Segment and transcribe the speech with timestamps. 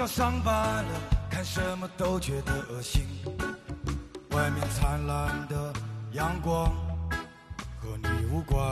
[0.00, 1.00] 要上班了，
[1.30, 3.06] 看什么都觉得恶心。
[4.30, 5.70] 外面灿烂的
[6.12, 6.72] 阳光
[7.78, 8.64] 和你无关。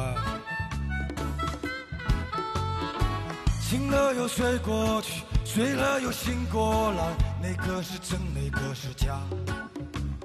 [3.60, 9.20] 醒了又睡过去，睡了又醒过来，哪个是真，哪个是假？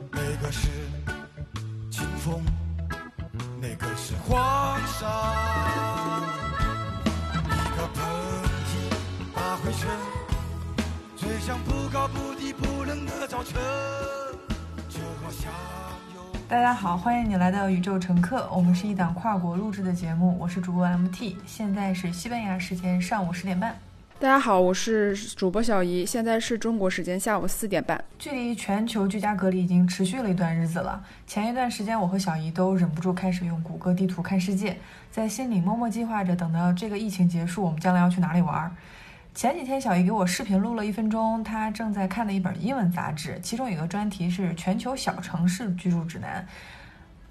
[0.10, 0.70] 哪个是
[1.92, 2.42] 清风，
[3.60, 5.73] 哪个是黄沙？
[11.44, 13.61] 吹向不高不低不冷的早晨，
[14.88, 15.52] 就好像。
[16.47, 23.77] 大家好，欢迎你来到宇宙乘客，我们是一档跨国录制的节目，我是主播 MT，现在是西班牙时间上午十点半。
[24.21, 28.02] 大家好，我是主播小姨，现在是中国时间下午四点半。
[28.17, 31.03] 距离全球居家隔离已经持续了一段日子了。
[31.27, 34.77] 前一段时间，我和小姨都忍不住开始用谷歌地图看世界，
[35.11, 38.71] 在心里默默计划着，等到这个疫情结束，我们将来要去哪里玩儿。
[39.34, 46.48] 前几天，小姨给我视频录了一分钟，她正在看的一本英文杂志，其中有个专题是全球小城市居住指南，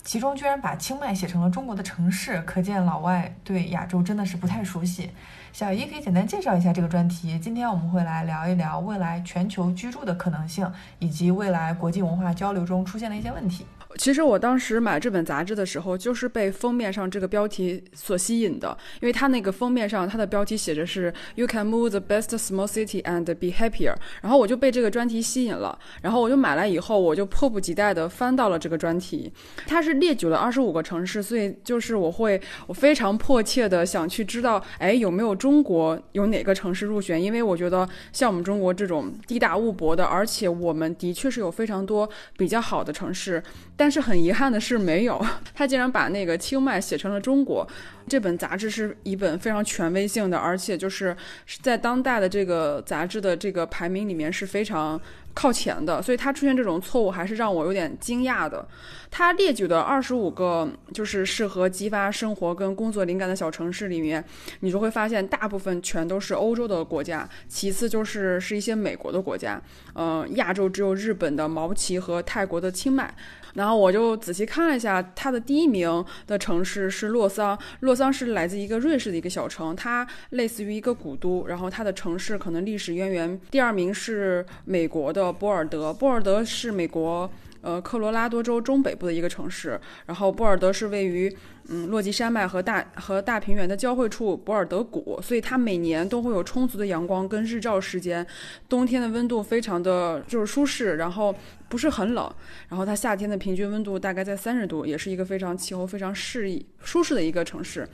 [0.03, 5.12] 其中居然把清迈写成了中国的城市，可见老外对亚洲真的是不太熟悉。
[5.53, 7.39] 小姨可以简单介绍一下这个专题。
[7.39, 13.64] 今天我们会来聊一聊未来全球居住的可能性，以及未来国际文化交流中出现的一些问题。
[13.98, 29.33] 其实我当时买这本杂志的时候，就是被封面上这个标题所吸引的，因为它那个封面上它的标题写着是 “You can move the best small city and be happier”，然后我就被这个专题吸引了，然后我就买来以后，我就迫不及待的翻到了这个专题。
[29.67, 37.23] 它是列举了二十五个城市，所以就是我会我非常迫切的想去知道，哎，有没有中国有哪个城市入选？
[37.23, 43.42] 因为我觉得像我们中国这种地大物博的，而且我们的确是有非常多比较好的城市。
[43.83, 45.20] 但是很遗憾的是，没有
[45.53, 47.67] 他竟然把那个清迈写成了中国。
[48.07, 51.17] 这本杂志是一本非常权威性的，而且就是
[51.63, 55.01] 在当代的这个杂志的这个排名里面是非常
[55.35, 58.65] 靠前的，所以他出现这种错误还是让我有点惊讶的。
[59.12, 64.24] 它列举的二十五个就是适合激发生活跟工作灵感的小城市里面，
[64.61, 69.61] 你就会发现大部分全都是欧洲的国家，其次就是是一些美国的国家，
[69.95, 73.14] 嗯，亚洲只有日本的毛奇和泰国的清迈。
[73.52, 77.56] 然后我就仔细看了一下，它的第一名的城市是洛桑。
[77.80, 81.46] 洛桑是来自一个瑞士的一个小城，它类似于一个古都。
[81.46, 83.39] 然后它的城市可能历史渊源。
[83.51, 87.30] 第二名是美国的波尔德，波尔德是美国
[87.62, 89.80] 呃科罗拉多州中北部的一个城市。
[90.05, 91.34] 然后波尔德是位于
[91.68, 98.27] 嗯落基山脉和大和大平原的交汇处博尔德谷，所以它每年都会有充足的阳光跟日照时间，
[98.68, 101.34] 冬天的温度非常的就是舒适，然后。
[101.68, 102.30] 不是很冷，
[102.68, 107.89] 然后它夏天的平均温度大概在三十度，也是一个非常气候非常适宜、舒适的一个城市。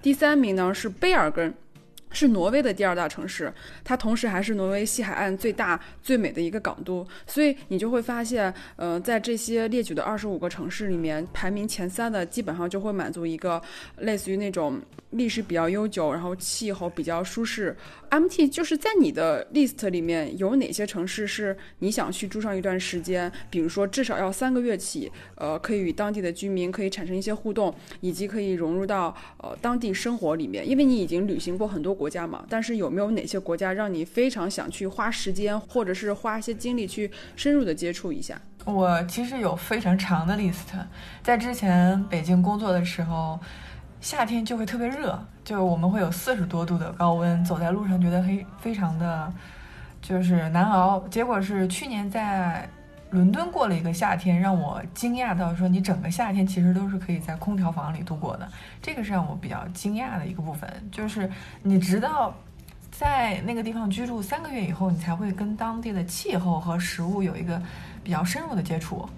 [0.00, 1.52] 第三名呢是贝尔根。
[2.14, 3.52] 是挪威的第二大城市，
[3.82, 13.60] 它同时还是挪威西海岸最大最美的一个港都，所以你就会发现，呃，在这些列举的二十五个城市里面，排名前三的基本上就会满足一个
[13.98, 14.80] 类似于那种
[15.10, 17.76] 历史比较悠久，然后气候比较舒适。
[18.10, 23.30] MT 就是在你的 list 里面有哪些城市是你想去住上一段时间？
[23.50, 32.03] 比如说至少要三个月起，呃，可以与当地的居民可以产生一些互动，以及可以融入到呃当地生活里面，因为你已经旅行过很多国。
[32.04, 38.38] 国家嘛，但是有没有哪些国家让你非常想去花时间，或者是花一些精力去深入的接触一下？
[38.66, 40.76] 我其实有非常长的 list，
[41.22, 43.40] 在之前北京工作的时候，
[44.02, 49.32] 夏天就会特别热，就我们会有四十多度的高温，走在路上觉得非非常的，
[50.02, 51.02] 就是难熬。
[51.10, 52.68] 结果是去年在。
[53.14, 58.48] 伦敦过了一个夏天，让我惊讶到说，你整个夏天其实都是可以在空调房里度过的，
[58.82, 60.68] 这个是让我比较惊讶的一个部分。
[60.90, 61.30] 就是
[61.62, 62.34] 你直到
[62.90, 67.62] 在那个地方居住三个月以后，你才会跟当地的气候和食物有一个
[68.02, 69.08] 比较深入的接触。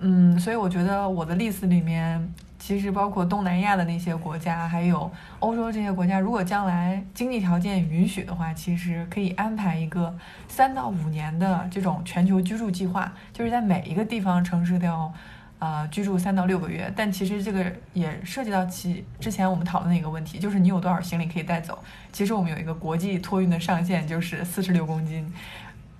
[0.00, 2.32] 嗯，所以我觉得我的 list 里面。
[2.64, 5.10] 其实包括东南亚的那些国家，还有
[5.40, 10.16] 欧洲这些国家，如果将来经济条件允许的话，其实可以安排一个
[10.46, 15.12] 三到五年的这种全球居住计划，就是在每一个地方城市都要，
[15.58, 16.88] 呃，居住三到六个月。
[16.94, 21.76] 但其实这个也涉及到其之前我们讨论的一个问题，就是你有多少行李可以带走。
[22.12, 25.28] 其实我们有一个国际托运的上限，就是四十六公斤。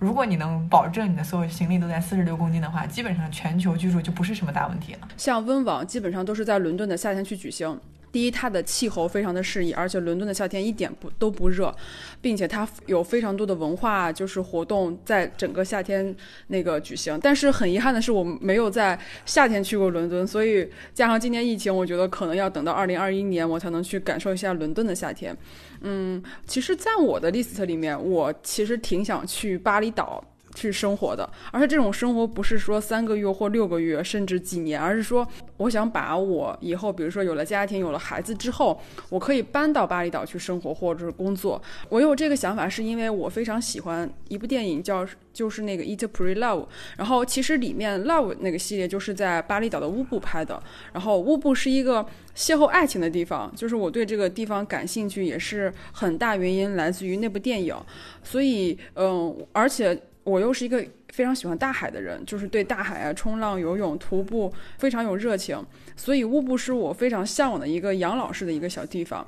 [0.02, 5.08] 如果你能保证你的所有行李都在四十六公斤的话，基本上全球居住就不是什么大问题了。
[5.16, 7.80] 像温网基本上都是在伦敦的夏天去举行。
[8.12, 11.74] 第一，它的气候非常的适宜，而且伦敦的夏天一点不都不热，
[12.20, 16.14] 并且它有非常多的文化就是活动在整个夏天
[16.48, 17.18] 那个举行。
[17.22, 25.34] 但是很遗憾的是，我没有在夏天去过伦敦，所以加上今年疫情，我觉得可能要等到二零二一年我才能去感受一下伦敦的夏天。
[25.80, 30.22] 嗯，其实，在我的 list 里面，我其实挺想去巴厘岛。
[30.54, 35.26] 去生活的，而且这种生活不是说三个月或六个月，甚至几年，而是说，
[35.56, 41.60] 我想把我以后，比如说有了家庭、有了孩子之后，我可以搬到巴厘岛去生活或者是工作。
[41.88, 46.62] 我有这个想法，是因为我非常喜欢一部电影，叫就是那个《Eat Pray Love》，
[46.96, 50.62] 然后其实里面 Love 那个系列就是在巴厘岛的乌布拍的，
[50.92, 52.04] 然后乌布是一个
[52.36, 57.74] 邂逅爱情的地方，就是我对这个地方感兴趣，也是很大原因来自于那部电影，
[58.22, 60.00] 所以嗯，而且。
[60.24, 65.60] 我又是一个非常喜欢大海的人，就是对大海啊、冲浪、游泳、徒步非常有热情，
[65.96, 69.26] 所以乌布是我非常向往的一个养老式的一个小地方。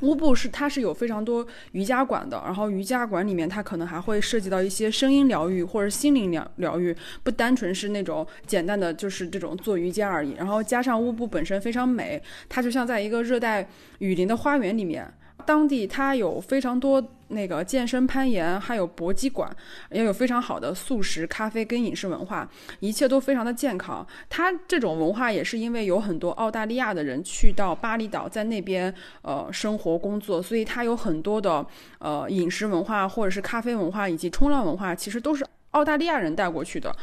[0.00, 10.32] 乌布是它是有非常多瑜伽馆的，然后瑜伽馆里面它可能还会涉及到一些声音疗愈或者心灵疗疗愈，不单纯是那种简单的就是这种做瑜伽而已。
[10.32, 13.66] 然后加上乌布本身非常美，它就像在一个热带
[13.98, 15.06] 雨林的花园里面。
[15.44, 19.50] 当地它有非常多那个健身、攀岩，还有搏击馆，
[19.90, 22.48] 也有非常好的素食、咖啡跟饮食文化，
[22.80, 24.06] 一切都非常的健康。
[24.28, 31.66] 它这种文化也是因为有很多澳大利亚的人去到巴厘岛，在那边呃生活工作，所以它有很多的
[31.98, 36.94] 呃饮食文化或者是咖啡文化以及冲浪文化，其实都是澳大利亚人带过去的。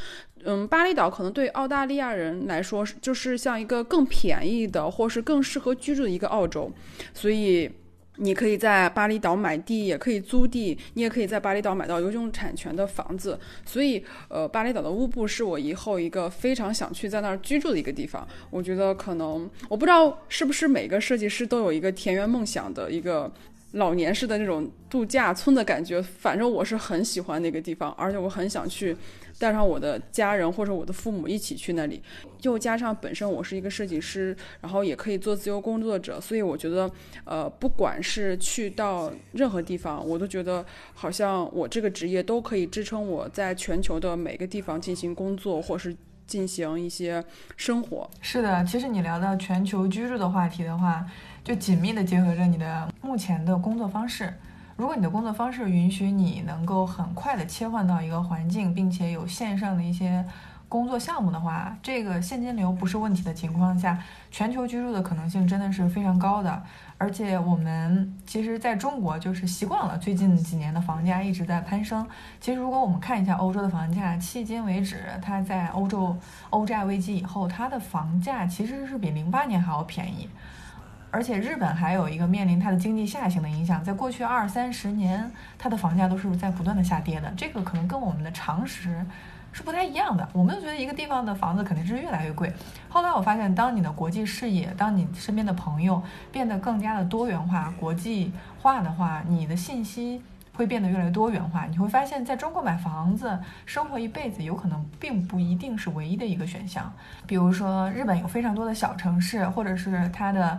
[0.43, 6.71] 嗯，巴厘岛可能对澳大利亚人来说，就是像一个更便宜的，或是更适合居住的一个澳洲，
[7.13, 7.69] 所以。
[8.17, 13.39] 你可以在巴厘岛买地，也可以租地，你也可以在巴厘岛买到有种产权的房子。
[13.65, 18.27] 所以，呃，巴厘岛的乌布是我以后一个非常想去在那儿居住的一个地方。
[18.49, 23.31] 我觉得可能，我不知道是不是每个设计师都有一个田园梦想的一个
[23.73, 26.01] 老年式的那种度假村的感觉。
[26.01, 28.95] 反正我是很喜欢那个地方，而且我很想去。
[29.39, 31.99] 带上我的家人或者我的父母一起去那里，
[32.43, 36.91] 又加上本身我是一个设计师，然后也可以做自由工作者，所以我觉得，
[37.23, 40.63] 呃，不管是去到任何地方，我都觉得
[40.93, 45.95] 好像我这个职业都可以支撑我在全球的每个地方进行工作，或是
[46.27, 47.23] 进行一些
[47.57, 48.07] 生活。
[48.19, 51.03] 是的，其实你聊到全球居住的话题的话，
[51.43, 54.33] 就紧密的结合着你的目前的工作方式。
[54.77, 60.25] 如果你的工作方式允许你能够很快的切换到一个环境，并且有线上的一些
[60.69, 63.97] 工作项目的话，这个现金流不是问题的情况下，
[64.31, 66.63] 全球居住的可能性真的是非常高的。
[66.97, 72.07] 而且我们其实在中国就是习惯了最近几年的房价一直在攀升。
[72.39, 76.15] 其实如果我们看一下欧洲的房价，迄今为止，它在欧洲
[76.51, 80.29] 欧债危机以后，它的房价其实是比零八年还要便宜。
[81.11, 85.29] 而且日本还有一个面临它的经济下行的影响，在过去二三十年，
[85.59, 87.31] 它的房价都是在不断的下跌的。
[87.35, 89.05] 这个可能跟我们的常识
[89.51, 90.25] 是不太一样的。
[90.31, 92.51] 我们都觉得一个地方的房子肯定是越来越贵。
[92.87, 98.31] 后来我发现，当你的国际视野，当你身边的朋友变得更加的多元化、国际
[98.61, 100.21] 化的话，你的信息
[100.53, 101.65] 会变得越来越多元化。
[101.65, 106.89] 你会发现在中国买房子生活一辈子，有可能并不一定是唯一的一个选项。
[107.27, 110.57] 比如说，日本有非常多的小城市，或者是它的。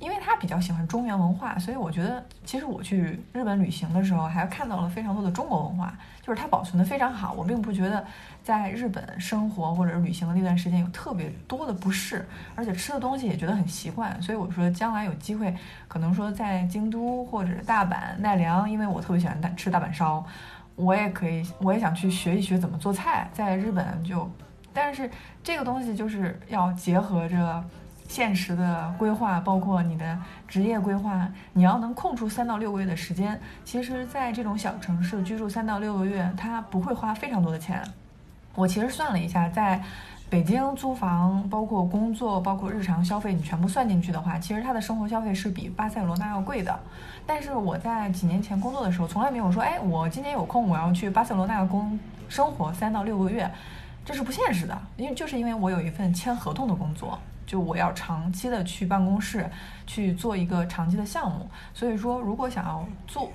[0.00, 7.32] 因为他比较喜欢中原文化，所以我觉得其实我去日本旅行的时候，还看到了非常多的中国文化，就是它保存的非常好。
[7.32, 8.04] 我并不觉得
[8.42, 14.20] 在日本生活或者旅行的那段时间有特别多的不适，而且吃的东西也觉得很习惯。
[14.20, 15.54] 所以我说将来有机会，
[15.88, 20.22] 可能说在京都或者大阪、奈良，因为我特别喜欢大吃大阪烧，
[20.74, 23.30] 我也可以，我也想去学一学怎么做菜。
[23.32, 24.30] 在日本就，
[24.72, 25.08] 但是
[25.42, 27.64] 这个东西就是要结合着。
[28.08, 33.40] 现实的规划包括你的职业规划，你要能空出三到六个月的时间。
[33.64, 37.82] 其实，在这种小城市居住三到六个月，它不会花非常多的钱。
[38.54, 39.82] 我其实算了一下，在
[40.30, 46.78] 北京租房，包括工作，包括日常消费，你全部算进去的话，其实它的生活消费是比巴塞罗那要贵的。
[47.26, 53.50] 但是我在几年前工作的时候，从来没有说，哎，我今年有空，我要去巴塞罗那工生活三到六个月，
[54.04, 54.78] 这是不现实的。
[54.96, 57.18] 因为就是因为我有一份签合同的工作。
[57.46, 59.48] 就我要长期的去办公室
[59.86, 63.30] 去做一个长期的项目，所以说如果想要做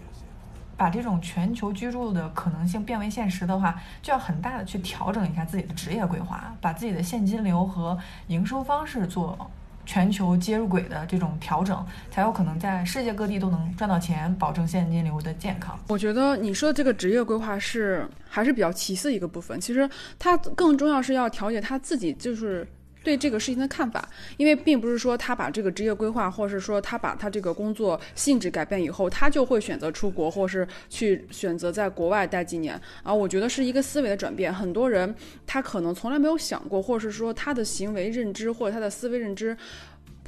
[0.76, 7.98] 把这种全球居住的可能性变为现实的话，就要很大的去调整一下自己的职业规划，把自己的现金流和
[8.28, 9.52] 营收方式做
[9.86, 15.78] 全球接入轨的这种调整，才有可能在世界各地都能赚到钱，保证现金流的健康。
[15.90, 22.66] 我觉得你说的这个职业规划是还是比较其次一个部分，其实它更重要是要调节他自己就是。
[23.04, 33.14] 对这个事情的看法，因为并不是说他把这个职业规划，或者是说他把他这个工作性质改变以后，他就会选择出国，或是去选择在国外待几年啊。
[33.14, 34.54] 我觉得是一个思维的转变。
[34.54, 35.14] 很多人
[35.48, 39.56] 他可能从来没有想过，或者是说他的行为认知或者他的思维认知。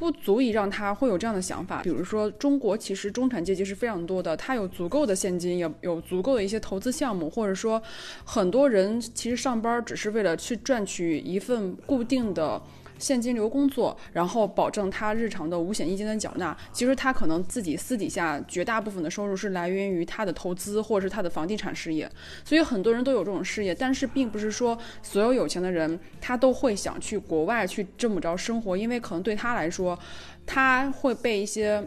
[0.02, 1.84] 不足以让他会有这样的想法。
[1.84, 7.80] 比如说，中国其实中产阶级是非常多的，他有足够的现金，也有足够的一些投资项目，或者说，
[8.26, 12.60] 很多人其实上班只是为了去赚取一份固定的。
[13.02, 16.56] 现金流工作，然后保证他日常的五险一金的缴纳。
[16.72, 22.10] 其实他可能自己私底下绝大部分的收入是来源于他的投资或者是他的房地产事业。
[22.46, 29.98] 所以很多人都有这种事业，但是并不是说所有有钱的人他都会想去国外去这么着生活，因为可能对他来说，
[30.46, 31.84] 他会被一些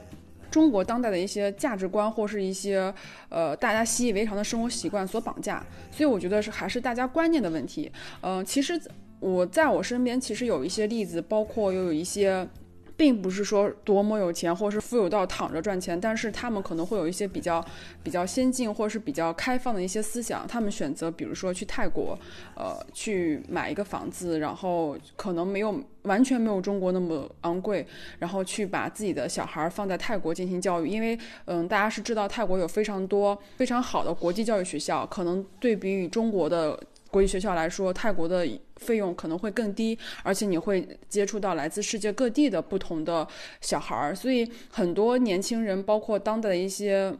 [0.50, 2.92] 中国当代的一些价值观或是一些
[3.28, 5.64] 呃大家习以为常的生活习惯所绑架。
[5.90, 7.90] 所以我觉得是还是大家观念的问题。
[8.20, 8.80] 嗯，其实。
[9.24, 12.46] 我在我身边其实有一些例子，包括又有一些，
[12.94, 17.64] 并不是说多么有钱，或是富有到躺着赚钱，但是他们可能会有一些比较
[18.02, 20.46] 比较先进或是比较开放的一些思想。
[20.46, 22.18] 他们选择，比如说去泰国，
[22.54, 27.86] 呃，去买一个房子，然后可能没有完全没有中国那么昂贵，
[28.18, 30.86] 然后去把自己的小孩放在泰国进行教育。
[30.86, 36.78] 因为，嗯，大家是知道泰国有非常多非常好的国际教育学校，可能对比于中国的。
[37.14, 38.44] 国际学校来说，泰国的
[38.74, 43.24] 费用可能会更低，而且你会接触到来自世界各地的不同的
[43.60, 47.14] 小孩儿，所以很多年轻人，包括当代的一些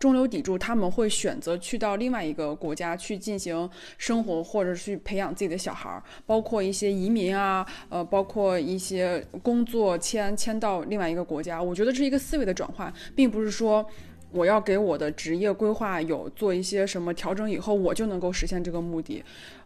[0.00, 11.62] 中流砥柱，他们会选择去到另外一个国家去进行生活，或者去培养自己的小孩儿，包括一些移民啊，呃，包括一些工作迁迁到另外一个国家。
[11.62, 13.88] 我觉得这是一个思维的转换，并不是说。
[14.32, 19.22] 我要给我的职业规划有做一些什么调整以后，我就能够实现这个目的。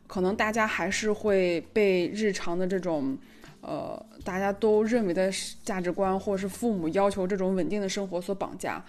[0.06, 3.16] 可能大家还是会被日常的这种，
[3.60, 5.30] 呃，大家都认为的
[5.62, 8.84] 价值观，或者是父母要求这种稳定的生活所绑架。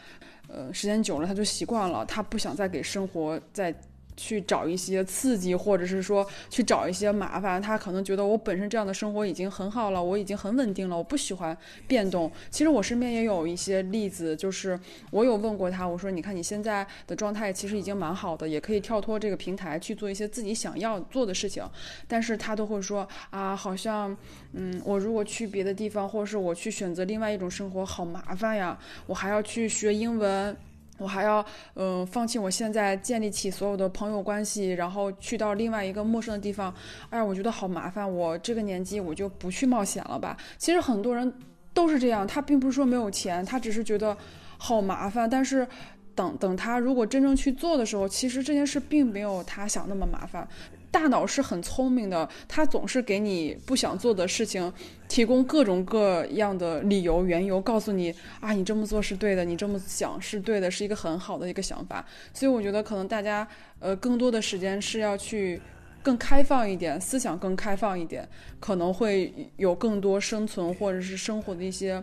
[0.47, 3.73] 呃，时间久了他就习惯了，他不想再给生活再。
[4.17, 11.57] 去找一些刺激，或者是说去找一些麻烦，他可能觉得我本身这样的生活已经很好了，我已经很稳定了，我不喜欢
[11.87, 12.31] 变动。
[12.49, 14.79] 其实我身边也有一些例子，就是
[15.11, 21.63] 我有问过他，我说你看你现在的状态其实已经蛮好的，也可以跳脱这个平台去做一些自己想要做的事情，
[22.07, 24.15] 但是他都会说啊，好像
[24.53, 30.55] 嗯，我如果去别的地方，或者是我去选择另外一种生活，好麻烦呀，我还要去学英文。
[30.97, 36.73] 我还要，嗯，放弃我现在建立起所有的朋友关系，然后去到另外一个陌生的地方，
[37.09, 38.09] 哎，我觉得好麻烦。
[38.09, 40.37] 我这个年纪，我就不去冒险了吧。
[40.57, 41.33] 其实很多人
[41.73, 44.15] 都是这样，他并不是说没有钱，他只是觉得
[44.57, 45.29] 好麻烦。
[45.29, 45.67] 但是
[46.15, 50.47] 等等，他如果真正去做的时候，其实这件事并没有他想那么麻烦。
[50.95, 54.71] 大脑是很聪明的，它总是给你不想做的事情
[55.09, 62.05] 提供各种各样的理由、缘由，告诉你啊，你这么做是对的，你这么想是对的，是一个很好的一个想法。
[62.33, 63.45] 所以我觉得可能大家
[63.79, 65.61] 呃更多的时间是要去
[66.01, 68.25] 更开放一点，思想更开放一点，
[68.61, 72.01] 可能会有更多生存或者是生活的一些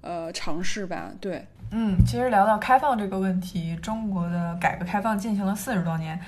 [0.00, 1.12] 呃尝试吧。
[1.20, 6.18] 对，嗯，其实聊到开放这个问题，中国的改革开放进行了四十多年。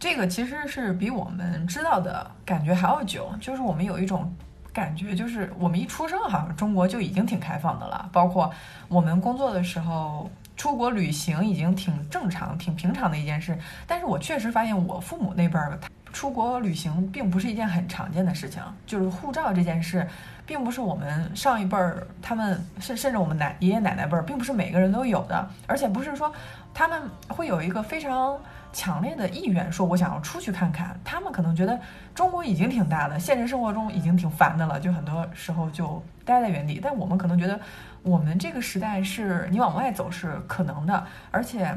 [0.00, 4.34] 这个其实是比我们知道的感觉还要久，就是我们有一种
[4.72, 8.50] 感觉，就是我们一出生好像中国就已经挺开放的了，包括
[8.88, 13.58] 我们工作的时候出国旅行已经挺正常、挺平常的一件事。
[13.86, 15.78] 但是我确实发现我父母那辈儿
[16.14, 20.08] 出国旅行并不是一件很常见的事情，就是护照这件事，
[20.46, 26.32] 并不是我们上一辈儿他们甚甚至我们奶爷爷奶奶辈儿，并不是每个人都有的，而且不是说
[26.72, 28.40] 他们会有一个非常。
[28.72, 30.98] 强烈的意愿说，我想要出去看看。
[31.04, 31.78] 他们可能觉得
[32.14, 36.80] 中国已经挺大的，现实生活中已经挺烦的了，就很多时候就待在原地。
[36.82, 37.58] 但我们可能觉得，
[38.02, 41.76] 我们这个时代是你往外走是可能的，而且。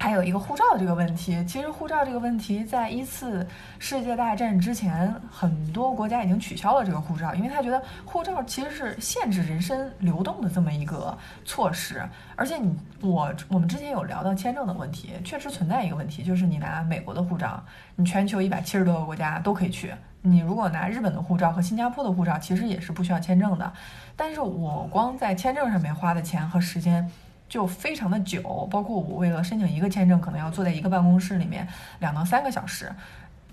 [0.00, 3.46] 还有一个护照这个问题，其实护照这个问题在一次
[3.80, 12.02] 世界大战之前，很多国家已经取消了这个护照，因为他觉得护照其实是限制人身流动的这么一个措施。
[12.36, 17.62] 而且你我我们之前有聊到签证的问题，确实存在一个问题，就是你拿美国的护照，
[17.96, 19.88] 你全球一百七十多个国家都可以去；
[20.22, 23.70] 你如果拿日本的护照和新加坡的护照，其实也是不需要签证的。
[24.16, 27.10] 但是我光在签证上面花的钱和时间。
[27.48, 31.66] 就非常的久，包括我为了申请一个签证，可能要坐在一个办公室里面
[32.00, 32.92] 两到三个小时。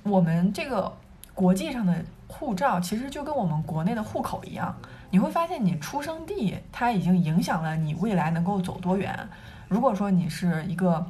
[0.04, 0.92] 我们这个
[1.34, 1.96] 国际上的
[2.28, 4.76] 护照，其实就跟我们国内的户口一样，
[5.10, 9.18] 你会发现你出生地它已经影响了你未来能够走多远。
[9.68, 11.06] 如果说你是一个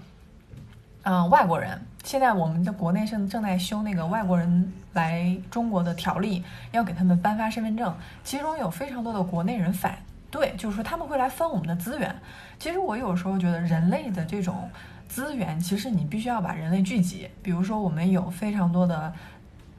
[1.04, 9.98] 嗯外国人，现在我们的国内正正在修那个外国人来中国的条例，要给他们颁发身份证，其中有非常多的国内人反
[10.30, 12.14] 对，就是说他们会来分我们的资源。
[12.60, 14.70] 其实我有时候觉得人类的这种
[15.08, 17.30] 资源，其实你必须要把人类聚集。
[17.42, 19.14] 比如说我们有非常多的，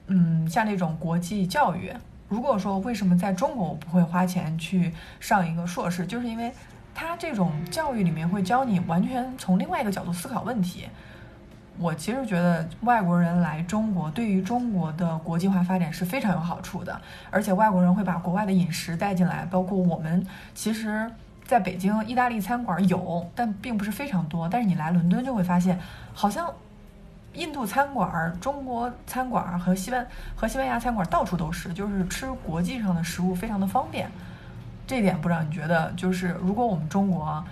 [0.06, 1.92] 嗯，像那种国际教育。
[2.28, 6.52] 如果说为什么在中国我不会花钱去上一个硕士，就是因为
[6.94, 10.88] 他这种教育里面会教你完全从另外一个角度思考问题。
[11.78, 16.98] 我其实觉得外国人来中国，对于中国的国际化发展是非常有好处的。
[17.30, 21.10] 而且外国人会把国外的饮食带进来，包括我们其实
[21.44, 24.48] 在北京意大利餐馆有，但并不是非常多。
[24.48, 25.78] 但是你来伦敦就会发现，
[26.14, 26.50] 好像
[27.34, 34.10] 印度餐馆、中国餐馆和西班和西班牙餐馆到处都是，就是吃国际上的食物非常的方便。
[34.86, 37.44] 这点不知道你觉得，就是如果我们中国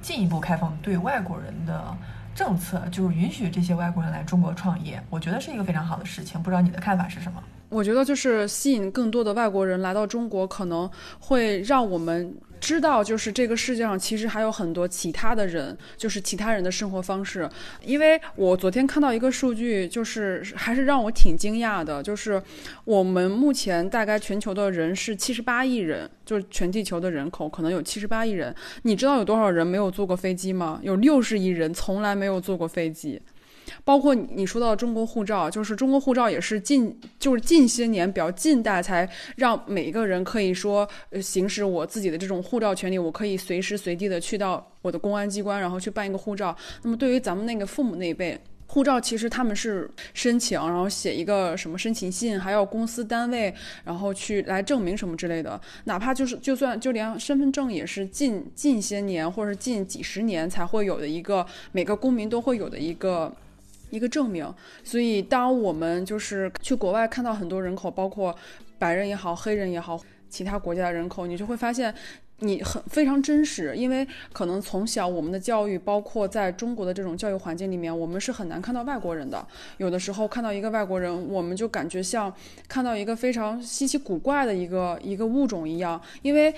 [0.00, 1.96] 进一步开放对外国人的。
[2.40, 6.42] 政策就是允许这些外国人来中国创业，我觉得是一个非常好的事情。
[6.42, 7.42] 不知道你的看法是什么？
[7.68, 12.34] 我觉得就是吸引更多的外国人来到中国，可能会让我们。
[12.60, 17.48] 知道，就是这个世界上其实还有很多其他的人，就是其他人的生活方式。
[17.82, 22.40] 因为我昨天看到一个数据，就是还是让我挺惊讶的，就是
[22.84, 28.54] 我们目前大概全球的人是七十八亿人，就是全地球的人口可能有七十八亿人。
[28.82, 30.78] 你知道有多少人没有坐过飞机吗？
[30.82, 33.20] 有六十亿人从来没有坐过飞机。
[33.84, 40.88] 包括你说到中国护照，就是中国护照也是近就是近些年比较近代才让每一个人可以说
[41.22, 46.56] 行使我自己的这种护照权利，我可以随时随地的去到我的公安机关，然后去办一个护照。
[46.82, 53.52] 那么对于咱们那个父母那一辈，护照其实他们是申请，然后写一个什么申请信，还要公司单位
[53.84, 55.60] 然后去来证明什么之类的。
[55.84, 63.32] 哪怕就是就算就连身份证也是近近些年或者近几十年才会有的一个每个公民都会有的一个。
[63.90, 68.34] 一个证明，所以当我们就是去国外看到很多人口，包括
[68.78, 71.94] 白人也好、黑人也好，其他国家的人口，你就会发现
[72.38, 79.46] 你很非常真实，因为可能从小我们的教育，包括在中国的这种教育环境里面，我们是很难看到外国人的。
[79.76, 82.32] 有的时候看到一个外国人，我们就感觉像
[82.66, 86.54] 看到一个非常稀奇古怪的一个一个物种一样，因为。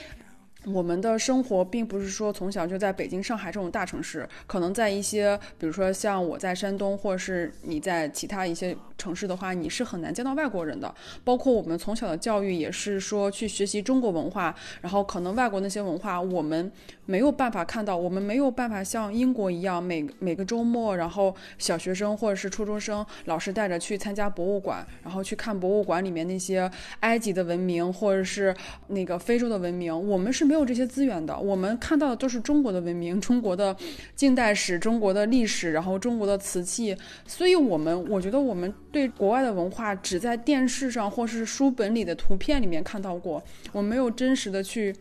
[0.66, 10.94] 我们的生活并不是说从小就在北京、上海这种大城市，可能在一些，比如说像我在山东，或者是你在其他一些城市的话，你是很难见到外国人的。
[11.25, 16.70] 包括我们从小的教育也是说去学习中国文化，然后可能外国那些文化我们
[17.07, 26.70] 没有办法看到，我们没有办法像英国一样每每个周末，然后小学生或者是初中生老师带着去参加博物馆，然后去看博物馆里面那些
[27.01, 28.55] 埃及的文明或者是
[28.87, 30.51] 那个非洲的文明，我们是。
[30.52, 33.74] 没有这些资源的，我们看到的都是中国的文明、中国的
[34.14, 36.94] 近代史、中国的历史，然后中国的瓷器。
[37.26, 44.94] 所以，我们我觉得我们对国外的文化只在电视上或是书本里的图片里面看到过，我没有真实的去。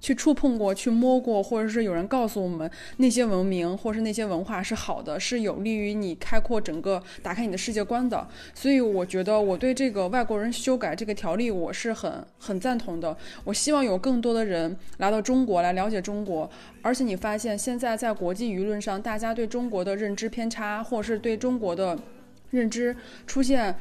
[0.00, 8.26] 去触碰过去摸过，或者是有人告诉我们那些文明或者是那些文化是好的，是有利于你开阔整个、打开你的世界观的。
[8.54, 13.16] 所以我觉得我对这个外国人修改这个条例我是很很赞同的。
[13.44, 16.48] 我希望有更多的人来到中国来了解中国。
[16.82, 21.98] 而且你发现现在在国际舆论上，大家对中国的认知偏差，或者是对中国的
[22.50, 22.94] 认知
[23.26, 23.74] 出现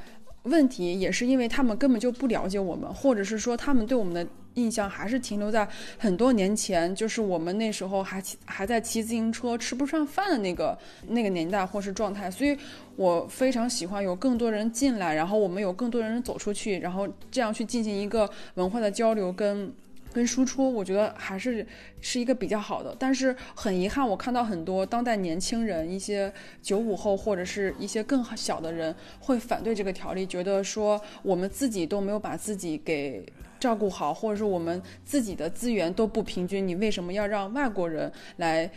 [0.43, 4.25] 问题，也是因为他们根本就不了解我们，或者是说他们对我们的。
[4.56, 12.58] 印象还是停留在很多年前，就是我们那时候还还在骑自行车吃不上饭的那个那个年代或是状态，所以
[12.96, 19.74] 我非常喜欢有更多人进来，然后我们有更多人走出去，然后这样去进行一个文化的交流跟
[20.13, 21.68] 跟输出，我觉得还是
[22.00, 22.96] 是一个比较好的。
[22.98, 33.26] 但是很遗憾，我看到很多当代年轻人，一些九五后或者是一些更小的人会反对这个条例，觉得说我们自己都没有把自己给。
[33.65, 38.69] 照顾好，或者是我们自己的资源都不平均，你为什么要让外国人来，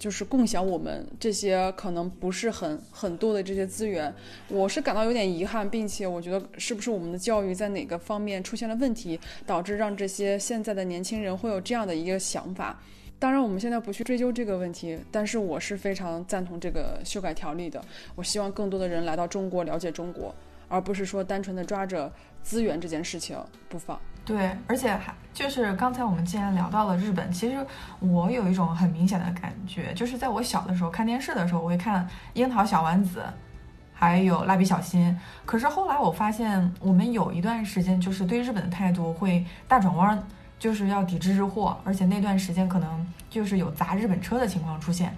[0.00, 4.12] 就是共享我们这些可能不是很很多的这些资源？
[4.48, 12.82] 我是感到有点遗憾，并且我觉得是不是我们的教育在哪个方面出现了问题，导致让这些现在的年轻人会有这样的一个想法？
[13.20, 17.80] 当然，我们现在不去追究这个问题，但是我是非常赞同这个修改条例的。
[18.16, 20.34] 我希望更多的人来到中国，了解中国。
[20.68, 22.12] 而不是说单纯的抓着
[22.42, 24.00] 资源这件事情不放。
[24.26, 27.64] 对，而且还就是刚才我们既然聊到了日本，其实
[28.00, 33.20] 我有一种很明显的感觉，就是在我小的时候看电视的时候，我会看《樱桃小丸子》，
[33.94, 35.12] 还有《蜡笔小新》。
[35.44, 40.20] 可是后来我发现，我们有一段时间就是对日本的态度会大转弯，
[40.58, 45.14] 就是要抵制日货，而且那段时间可能就是有砸日本车的情况出现。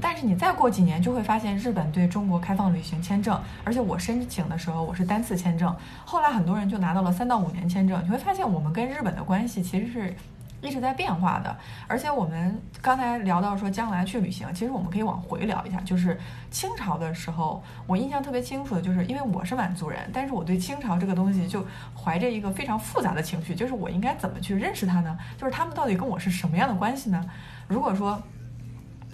[0.00, 5.74] 但是你再过几年就会发现，日本对中国开放旅行签证，而且我申请的时候我是单次签证，
[6.04, 8.02] 后来很多人就拿到了三到五年签证。
[8.02, 10.14] 你会发现，我们跟日本的关系其实是
[10.62, 11.54] 一直在变化的。
[11.86, 16.18] 而且我们刚才聊到说将来去旅行，其实我们可以往回聊一下，就是
[16.50, 25.18] 清朝的时候，我印象特别清楚的就是，因为我是满族人，但是我对清朝这个东西就怀着一个非常复杂的情绪，就是我应该怎么去认识他呢？
[25.36, 27.22] 就是他们到底跟我是什么样的关系呢？
[27.68, 28.18] 如果说。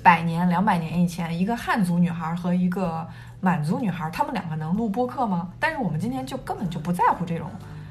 [0.09, 3.07] 百年、两百年以前，一个汉族女孩和一个
[3.43, 5.51] 满族女孩，她们两个能录播客吗？
[5.61, 7.47] 但是我们今天就根本就不在乎这种，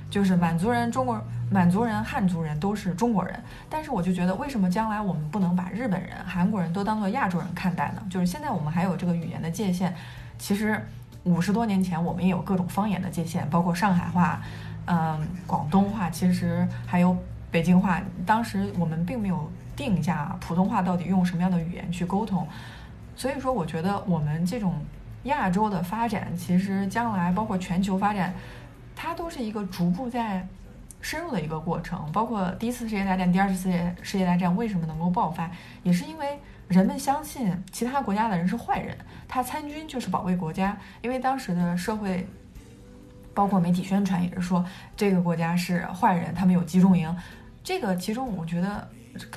[0.09, 3.39] 就是满族人、中国满族人、汉族人都是中国人。
[3.69, 8.01] 但是我就觉得，为什么将来我们不能把日本人、韩国人都当做亚洲人看待呢？
[8.09, 9.93] 就是现在我们还有这个语言的界限，
[10.39, 10.83] 其实
[11.23, 14.41] 五十多年前我们也有各种方言的界限，包括上海话、
[14.87, 17.15] 嗯广东话，其实还有
[17.51, 18.01] 北京话。
[18.25, 19.47] 当时我们并没有。
[19.77, 22.45] 定一下普通话到底用什么样的语言去沟通，
[23.15, 24.73] 所以说我觉得我们这种
[25.23, 28.33] 亚洲的发展，其实将来包括全球发展，
[28.95, 30.45] 它都是一个逐步在
[30.99, 32.11] 深入的一个过程。
[32.11, 35.49] 包括第一次世界大战、第二次世界世界大战为什么能够爆发，
[35.83, 40.75] 也是因为人们相信其他国家的人是坏人，他参军就是保卫国家。
[41.03, 42.27] 因为当时的社会，
[43.35, 47.15] 包括媒体宣传也是说这个国家是坏人，他们有集中营。
[47.63, 48.87] 这个其中我觉得。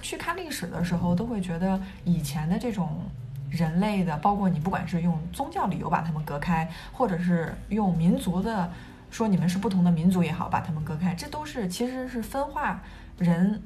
[0.02, 3.02] 去看历史的时候，都会觉得以前的这种
[3.50, 8.70] 人类的，包括你不管是用宗教理由把他们隔开，或者是用民族的
[9.10, 12.82] 说你们是不同的民族也好，把他们隔开，这都是其实是分化
[13.18, 13.60] 人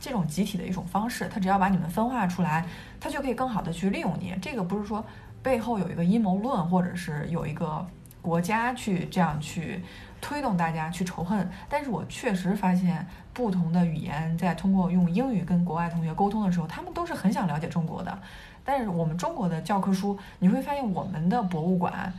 [0.00, 1.28] 这种集体的一种方式。
[1.28, 2.66] 他只要把你们分化出来，
[2.98, 4.34] 他就可以更好的去利用你。
[4.42, 5.04] 这个不是说
[5.42, 7.86] 背后有一个阴谋论，或者是有一个
[8.20, 9.82] 国家去这样去。
[10.24, 18.18] 推动大家去仇恨，但是我确实发现不同的语言在通过用英语跟国外同学沟通的时候，他们都是很想了解中国的。
[18.64, 22.10] 但是我们中国的教科书，你会发现我们的博物馆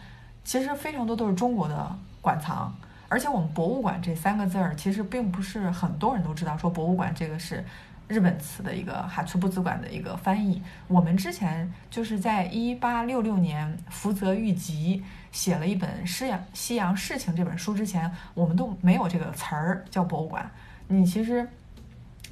[0.43, 2.71] 其实非常多都是中国的馆藏，
[3.09, 7.65] 而且我们博物馆这三个字儿其实并不是很多人都知道，说博物馆这个是。
[8.07, 15.03] 日本词的一个哈粗布资馆的一个翻译，我们之前就是在一八六六年福泽谕吉
[15.35, 20.49] 写了一本《西洋西洋事情》这本书之前，我们都没有这个词儿叫博物馆。
[20.87, 21.45] 你其实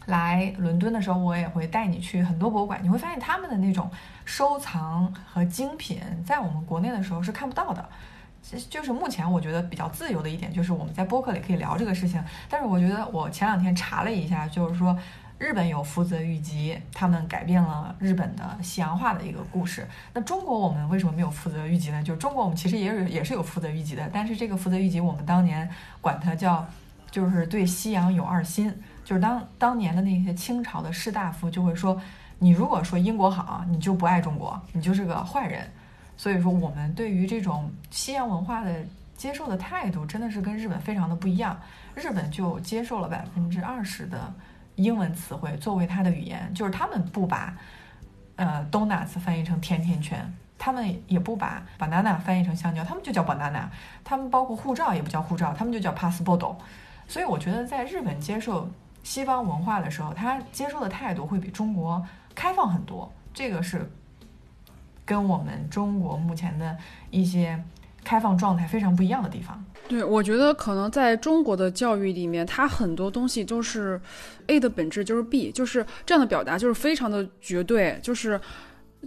[0.06, 3.92] 来伦敦的时候，我也会带你去很多博物馆，你会发现他们的那种
[4.24, 7.90] 收藏和精品，在我们国内的时候是看不到的。
[8.42, 12.24] 其实就是目前我觉得比较自由的一点，就是我们在播客里可以聊这个事情。
[12.50, 14.98] 但是我觉得我前两天查了一下，就是说。
[15.44, 19.86] 日本有福泽谕吉，他们改变了日本的西洋化的一个故事。
[20.14, 22.02] 那中国我们为什么没有福泽谕吉呢？
[22.02, 26.66] 就是中国我们其实也有也是有福泽谕吉的，但是这个福泽谕吉我们当年管它叫，
[27.12, 28.74] 就是对西洋有二心。
[29.04, 32.02] 就是当当年的那些清朝的士大夫就会说，
[32.40, 35.70] 你如果说英国好，你就不爱中国，你就是个坏人。
[36.16, 38.74] 所以说我们对于这种西洋文化的
[39.18, 41.60] 接受的态度真的是跟日本非常的不一样。
[41.96, 44.34] 日本就接受了百分之二十的。
[44.76, 47.56] 英文词汇作为它的语言，就是他们不把
[48.36, 53.66] 呃 donuts 翻译成甜甜圈，他们也不把 banana 翻译成香蕉，他们就叫 banana。
[54.04, 56.56] 他们包括护照也不叫护照，他们就叫 passport。
[57.08, 58.70] 所以我觉得在日本接受
[59.04, 63.12] 西方文化的时候，他接受的态度会比中国开放很多。
[63.34, 63.92] 这个是
[65.06, 66.78] 跟我们中国目前的
[67.12, 67.62] 一些
[68.04, 69.64] 开放状态非常不一样的地方。
[69.86, 74.00] 对，我觉得可能在中国的教育里面，它很多东西都是
[74.48, 78.40] A 的本质就是 B，就是这样的表达，就是非常的绝对，就是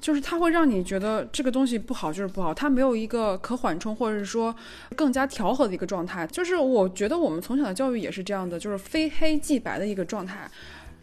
[0.03, 4.55] 就是它会让你觉得这个东西不好就是不好，它没有一个可缓冲或者是说
[4.95, 6.27] 更加调和的一个状态。
[6.27, 10.47] 就是我觉得我们从小的教育也是这样的，就是非黑即白的一个状态，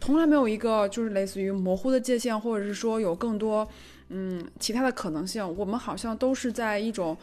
[0.00, 3.68] 从来没有一个就是类似于模糊的界限，或者是说有更多
[4.10, 5.44] 嗯其他的可能性。
[5.56, 7.18] 我们好像都是在一种。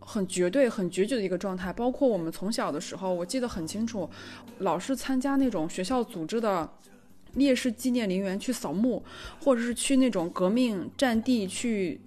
[0.00, 4.08] 很绝对、很决绝的一个状态，包括我们从小的时候，我记得很清楚，
[4.58, 6.68] 老是参加那种学校组织的
[7.34, 9.04] 烈士纪念陵园去扫墓，
[9.40, 12.00] 或者是去那种革命战地去，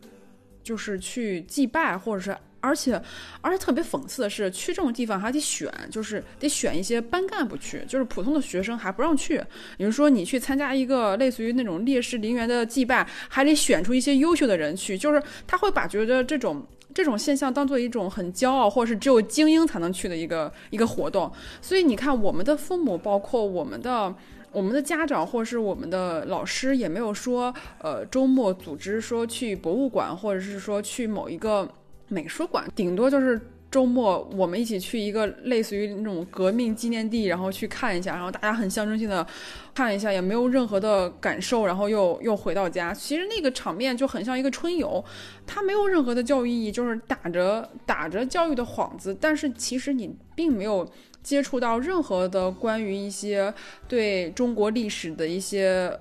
[0.62, 3.01] 就是去祭拜，或者是而且
[3.41, 9.41] 而且特别讽刺的是，去这种地方还得选，就是得选一些班干部去，就是普通的学生还不让去。
[9.77, 16.65] 比如说你去参加一个类似于那种烈士陵园的祭拜，还得选出一些优秀的人去，就是他会把觉得这种。
[16.93, 21.32] 这种现象当做一种很骄傲，或者是只有精英才能去的一个一个活动。
[21.62, 24.13] 所以你看，我们的父母，包括我们的
[24.51, 31.67] 我们的家长，或者是我们的老师，也没有说，呃，周末组织说去博物馆，或者是说去某一个
[32.08, 33.39] 美术馆，顶多就是。
[33.73, 39.25] 周末我们一起去一个类似于那种革命纪念地，然后去看一下，然后大家很象征性的
[39.73, 42.93] 看一下，也没有任何的感受，然后又又回到家。
[42.93, 45.03] 其实那个场面就很像一个春游，
[45.47, 50.88] 它没有任何的教育意义，就是打着打着教育的幌子，但是其实你并没有
[51.23, 53.51] 接触到任何的关于一些
[53.88, 55.99] 对中国历史的一些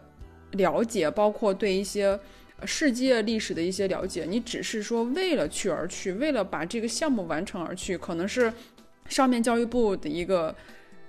[0.51, 2.21] 了解，包括对一些。
[2.67, 8.53] 世界历史的一些了解，你只是说为了去而去，为了把这个项目完成而去，可能是
[9.09, 10.55] 上面教育部的一个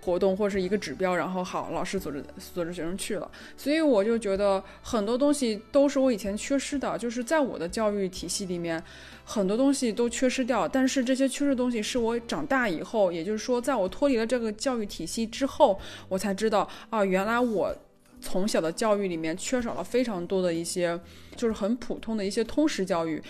[0.01, 3.31] 活动或者是一个指标，然后好，老师组织组织学生去了。
[3.55, 8.83] 所以我就觉得很多东西都是我以前缺失的，就是在我的教育体系里面，
[9.23, 10.67] 很多东西都缺失掉。
[10.67, 17.73] 但是这些缺失东西是我长大以后，也就是说，在我脱离了这个教育体系之后，我才知道啊，原来我。
[18.23, 20.97] 从小的教育里面缺少了非常多的一些，
[21.35, 23.21] 就是很普通的一些通识教育，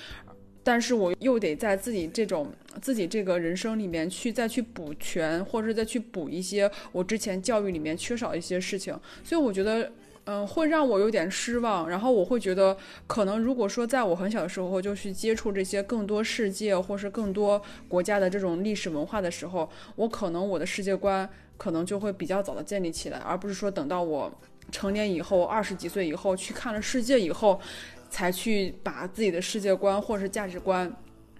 [0.64, 9.92] 但是我又得在自己这种自己这个人生里面去再去补全，或者是再去补一些我之前教育里面缺少一些事情，所以我觉得，
[10.26, 11.90] 嗯，会让我有点失望。
[11.90, 12.78] 然后我会觉得，
[13.08, 21.28] 可能如果说在我很小的时候就去接触这些更多世界或是更多国家的这种历史文化的时候，我可能我的世界观
[21.58, 24.32] 可能就会比较早的建立起来，而不是说等到我。
[24.74, 27.62] 成年以后，二十几岁以后去看了世界以后，
[28.10, 30.92] 才去把自己的世界观或者是价值观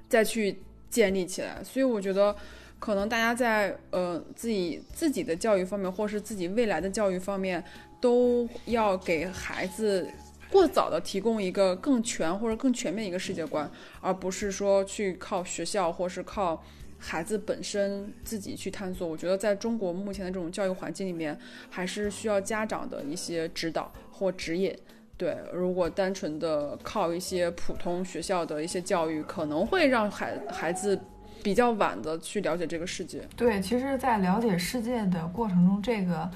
[0.08, 0.60] 再去
[0.92, 1.62] 建立起来。
[1.64, 2.36] 所以我觉得，
[2.78, 7.64] 可能大家在呃自己自己的教育方面，或是自己未来的教育方面，
[8.00, 10.08] 都要给孩子
[10.52, 13.70] 过早的提供一个更全或者更全面一个世界观，
[14.00, 16.64] 而不是说去靠学校或是靠。
[17.06, 21.38] 孩子本身自己去探索，我觉得在中国目前的这种教育环境里面，
[21.70, 24.74] 还是需要家长的一些指导或指引。
[25.18, 30.98] 对，如果单纯的靠一些普通学校的一些教育，可能会让孩孩子
[31.44, 33.22] 比较晚的去了解这个世界。
[33.36, 36.32] 对，其实，在了解世界的过程中，这个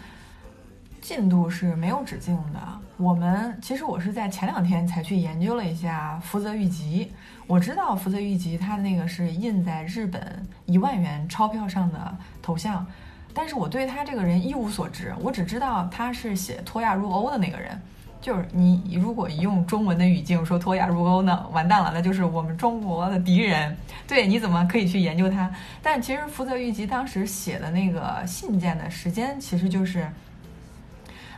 [0.99, 2.59] 进度是没有止境的。
[2.97, 7.11] 我们其实我是在前两天才去研究了一下福泽谕吉。
[7.47, 12.85] 我知道福泽谕吉，他那个是印在日本一万元钞票上的头像，
[13.33, 17.81] 但是我对他这个人一无所知，我只知道他是写脱亚入欧的那个人。
[18.19, 23.73] 就是你如果一用中文的语境说脱亚入欧呢，完蛋了，那就是我们中国的敌人。
[24.05, 25.49] 对，你怎么可以去研究他？
[25.81, 30.05] 但其实福泽谕吉当时写的那个信件的时间，其实就是，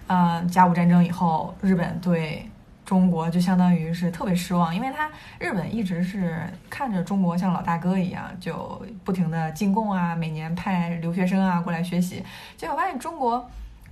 [0.07, 2.49] 呃，甲午战争以后，日本对。
[2.89, 12.23] 中国就相当于是特别失望，因为他日本一直是看着中国像老大哥一样，就不停的进贡啊，每年派留学生啊过来学习。
[12.57, 13.47] 结果发现中国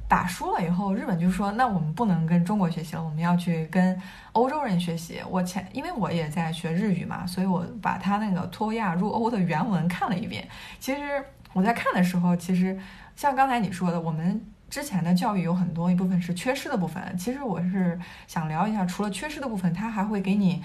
[0.07, 10.47] 打输了以后，日本就说：“那我们不能跟中国学习了，我们要去跟欧洲人学习。”我前因为我也在学日语嘛，所以我把他那个脱亚入欧的原文看了一遍。
[10.79, 12.75] 其实我在看的时候，其实
[13.15, 14.43] 像刚才你说的，我们。
[14.69, 20.61] 之前的教育有很多一部分是缺失的部分，其实我是想聊一下，除了缺失的部分，它还会给你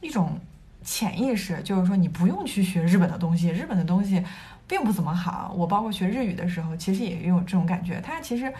[0.00, 0.38] 一种
[0.84, 4.22] 潜意识，就是说你不用去学日本的东西，日本的东西
[4.68, 5.54] 并不怎么好。
[5.56, 7.98] 我包括学日语的时候，其实也有这种感觉。
[8.02, 8.52] 它其实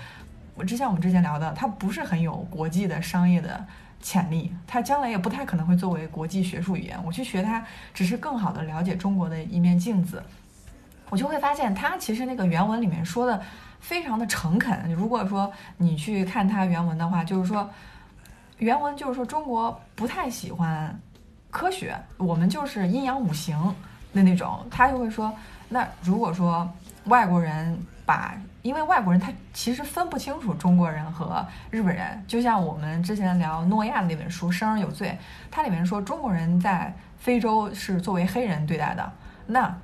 [0.55, 3.63] 我之前我们之前聊的，它不是很有国际的商业的
[4.01, 6.99] 潜力，它将来也不太可能会作为国际学术语言。
[7.05, 7.63] 我去学它，
[7.93, 10.23] 只是更好的了解中国的一面镜子。
[11.11, 13.43] 我就会发现，它其实那个原文里面说的。
[13.81, 14.93] 非常的诚恳。
[14.95, 17.69] 如果说你去看他原文的话，就是说，
[18.59, 20.97] 原文就是说中国不太喜欢
[21.51, 23.59] 科学，我们就是阴阳五行
[24.13, 24.65] 的那种。
[24.71, 25.33] 他就会说，
[25.69, 26.71] 那如果说
[27.05, 35.09] 外国人把，因为外国人他其实分不清楚中国人和日本人，就像我们之前聊诺亚的那本书《生而有罪》，
[35.51, 39.13] 它里面说中国人在非洲是作为黑人对待的，
[39.47, 39.75] 那。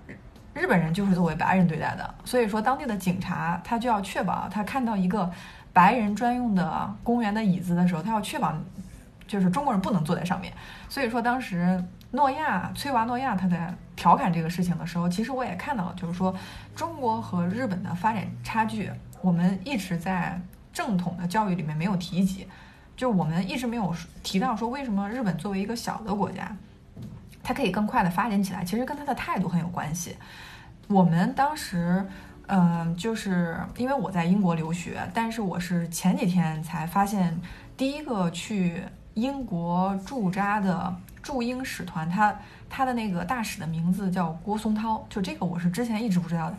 [0.56, 5.30] 日本人就是作为白人对待的，所以说当地的警察他就要确保他看到一个
[5.70, 8.54] 白人专用的公园的椅子的时候，他要确保
[9.28, 10.50] 就是中国人不能坐在上面。
[10.88, 16.34] 所以说当时诺亚崔娃诺亚他在调侃这个事情的时候，其实我也看到了，就是说
[16.74, 18.90] 中国和日本的发展差距，
[19.20, 20.40] 我们一直在
[20.72, 22.48] 正统的教育里面没有提及，
[22.96, 26.56] 就我们一直没有提到说为什么日本作为一个小的国家。
[27.46, 30.16] 它可以更快的发展起来，其实跟他的态度很有关系。
[30.88, 32.04] 我们当时，
[32.48, 37.40] 嗯，就是因为我在英国留学，但是我是前几天才发现，
[37.76, 38.82] 第一个去
[39.14, 42.36] 英国驻扎的驻英使团，他
[42.68, 46.56] 他的那个大使的名字叫郭松涛，就这个我是之前一直不知道的。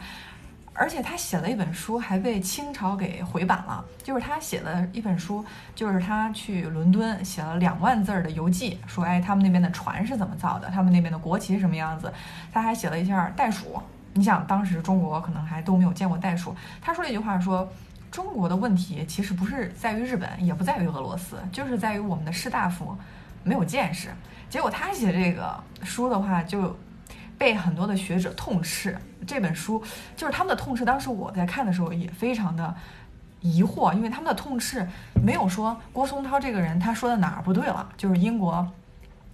[0.77, 3.83] 而且他写了一本书，还被清朝给回版了。
[4.03, 12.13] 就是他写了一本书，就是他去伦敦写了两万字儿的游记，说哎，他们那边的船是怎么造的，他们那边的国旗是什么样子。
[12.51, 13.81] 他还写了一下袋鼠。
[14.13, 16.55] 你想，当时中国可能还都没有见过袋鼠。
[16.81, 17.67] 他说了一句话，说
[18.11, 22.97] 中国的问题其实不是在于日本，也不在于俄罗斯，就是在于我们的士大夫
[23.43, 24.09] 没有见识。
[24.49, 26.75] 结果他写这个书的话，就
[27.37, 28.97] 被很多的学者痛斥。
[29.25, 29.81] 这本书
[30.15, 30.85] 就是他们的痛斥。
[30.85, 32.73] 当时我在看的时候也非常的
[33.41, 34.87] 疑惑，因为他们的痛斥
[35.23, 37.87] 没有说郭松涛这个人他说的哪儿不对了。
[37.97, 38.65] 就是英国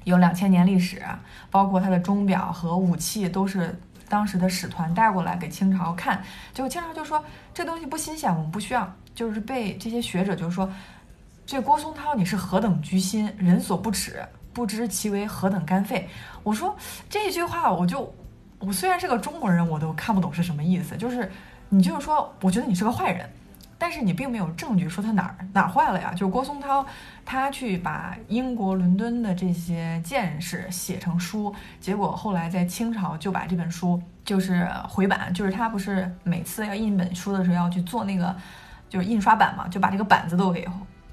[0.03, 1.01] 有两千年历史，
[1.49, 6.21] 包括他的钟表和武器都是当时的使团带过来给清朝看。
[6.53, 8.91] 结果清朝就说这东西不新鲜，我们不需要。
[9.15, 10.67] 就是被这些学者就是说，
[11.45, 16.07] 这郭松涛你是何等居心，人所不齿，不知其为何等干废。
[16.43, 16.75] 我说
[17.09, 18.13] 这句话我就。
[18.65, 20.95] 我虽然是个中国人，我都看不懂是什么意思。
[20.95, 21.29] 就是
[21.67, 23.29] 你就是说，我觉得你是个坏人，
[23.77, 26.11] 但是你并没有证据说他哪儿哪儿坏了呀。
[26.11, 26.85] 就是郭松涛
[27.25, 38.33] 他去把英国伦敦的这些见识写成书，结果后来在清朝就把这本书就是回版，就是他不是每次要印本书的时候要去做那个
[38.89, 40.65] 就是印刷版嘛，就把这个板子都给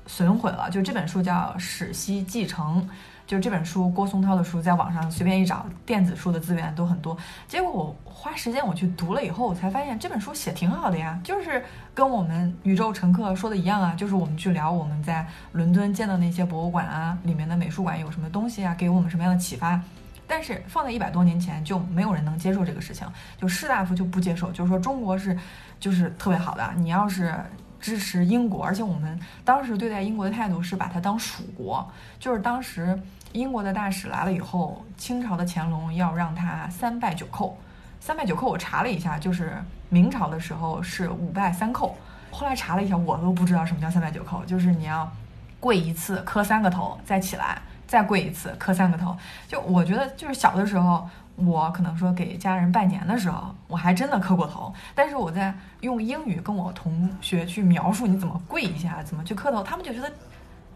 [0.07, 0.71] 损毁了。
[0.71, 2.81] 就这本书叫《史西继承》。
[3.31, 7.17] 就这本书，郭松涛的书，在网上随便一找，电子书的资源都很多。
[7.47, 11.65] 结果我花时间我去读了以后，我才发现这本书写挺好的呀，就是
[11.95, 19.81] 跟我们宇宙乘客说的一样啊，就是我们去聊我们在伦敦见到那些博物馆啊，里面的美术馆有什么东西啊，给我们什么样的启发。
[20.27, 23.07] 但是放在一百多年前，就没有人能接受这个事情，
[23.41, 25.39] 就士大夫就不接受，就是说中国是
[25.79, 27.33] 就是特别好的，你要是。
[27.81, 31.85] 支持英国，而且我们当时对待英国的态度是把它当属国，
[32.19, 33.01] 就是当时
[33.33, 37.53] 英国的大使来了以后，清朝的乾隆要让他三拜九叩。
[37.99, 39.57] 三拜九叩我查了一下，就是
[39.89, 41.93] 明朝的时候是五拜三叩，
[42.31, 45.11] 后来查了一下，我都不知道什么叫三拜九叩，就是你要
[45.59, 49.17] 跪一次，磕三个头，再起来，再跪一次，磕三个头。
[49.49, 51.09] 就我觉得，就是小的时候。
[51.47, 54.73] 我可能说给家人拜年的时候，我还真的磕过头。
[54.95, 60.13] 但是我在用英语跟我同学去描述你怎么跪一下，怎么去磕头，他们就觉得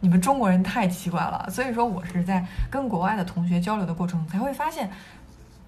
[0.01, 1.49] 你们中国人太奇怪了。
[1.51, 4.91] 所以说我是在跟国外的同学交流的过程中，才会发现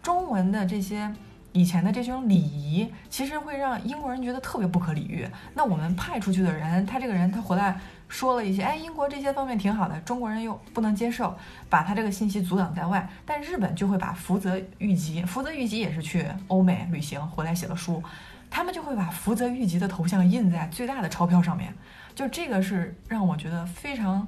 [0.03, 1.13] 中文的这些
[1.53, 5.29] 以前的这种礼仪，其实会让英国人觉得特别不可理喻。
[5.55, 7.79] 那我们派出去的人，他这个人他回来。
[8.09, 11.37] 说了一些，哎，英国这些方面挺好的，中国人又不能接受，
[11.69, 13.09] 把他这个信息阻挡在外。
[13.25, 18.03] 但日本就会把福泽谕吉，福泽谕吉也是去欧美旅行回来写了书，
[18.51, 21.75] 他们就会把福泽谕吉的头像印在最大的钞票上面，
[22.15, 24.27] 就这个是让我觉得非常。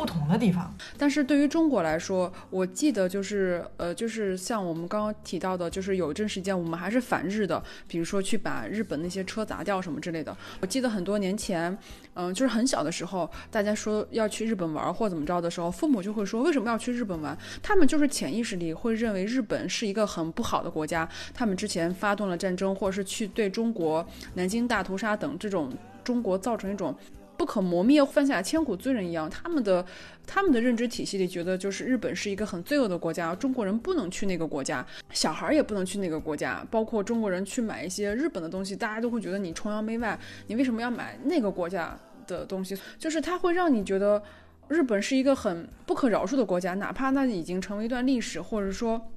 [0.00, 10.34] 不同的地方，但是对于中国来说，我记得就是呃，就是像我们刚刚提到的，就是有一阵时间我们还是反日的，比如说去把日本那些车砸掉什么之类的。
[10.60, 11.76] 我记得很多年前，
[12.14, 17.36] 嗯，就是很小的时候，大家说要去日本玩或怎么着的时候，父母就会说为什么要去日本玩？
[17.62, 25.70] 他们就是潜意识里会认为日本是一个很不好的国家，他们之前发动了战争，或者是去对中国南京大屠杀等这种
[26.02, 26.96] 中国造成一种。
[27.40, 29.82] 不可磨灭、犯下千古罪人一样，他们的
[30.26, 42.76] 他们的认知体系里觉得，就是日本是一个很罪恶的国家，中国人不能去那个国家，小孩也不能去那个国家，包括中国人去买一些日本的东西，大家都会觉得你崇洋媚外，你为什么要买那个国家的东西？
[42.98, 44.22] 就是它会让你觉得
[44.68, 49.10] 日本是一个很不可饶恕的国家，哪怕那已经成为一段历史，或者说。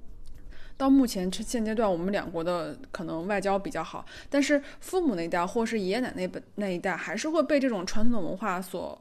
[0.77, 8.99] 到目前现阶段，我们两国的可能外交比较好，但是父母那一代或是爷爷奶奶本那一代，还是会被这种传统的文化所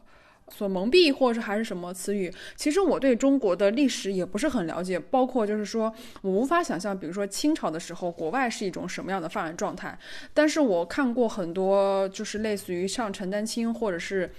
[0.48, 2.32] 所蒙蔽，或者是还是什么词语。
[2.56, 9.98] 其实我对中国的历史也不是很了解，包括就是说我无法想象，比如说清朝的时候，国外是一种什么样的发展状态。
[10.34, 14.30] 但是我看过很多，就是类似于像陈丹青或者是。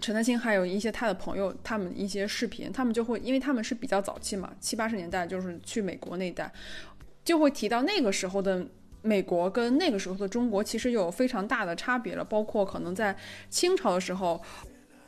[0.00, 6.52] 陈丹青还有一些他的朋友，他们一些视频，他们就会，因为他们是比较早期嘛，七八十年代就是去美国那一代，
[7.24, 8.66] 就会提到那个时候的
[9.02, 13.16] 美国跟那个时候的中国其实有非常大的差别了，包括可能在
[13.48, 14.40] 清朝的时候。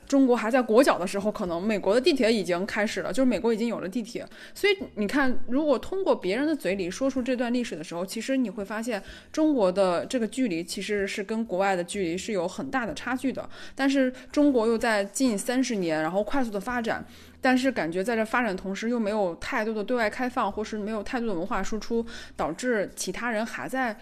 [0.06, 4.26] 中国还在裹脚的时候，可能美国的地铁已经开始了，就是美国已经有了地铁。
[4.54, 13.48] 所以你看，如果通过别人的嘴里说出这段历史的时候，其实你会发现中国的这个距离其实是跟国外的距离是有很大的差距的。
[13.74, 17.04] 但是中国又在近三十年，然后快速的发展，
[17.40, 23.96] 但是感觉在这发展同时又没有太多的对外开放，或是没有太多的文化输出，导致其他人还在。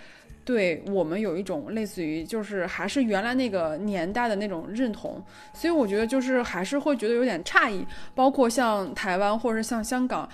[0.44, 5.24] 对我们有一种类似于就是还是原来那个年代的那种认同，
[5.54, 7.86] 所以我觉得就是还是会觉得有点诧异。
[8.14, 10.28] 包括像台湾或者是像香港，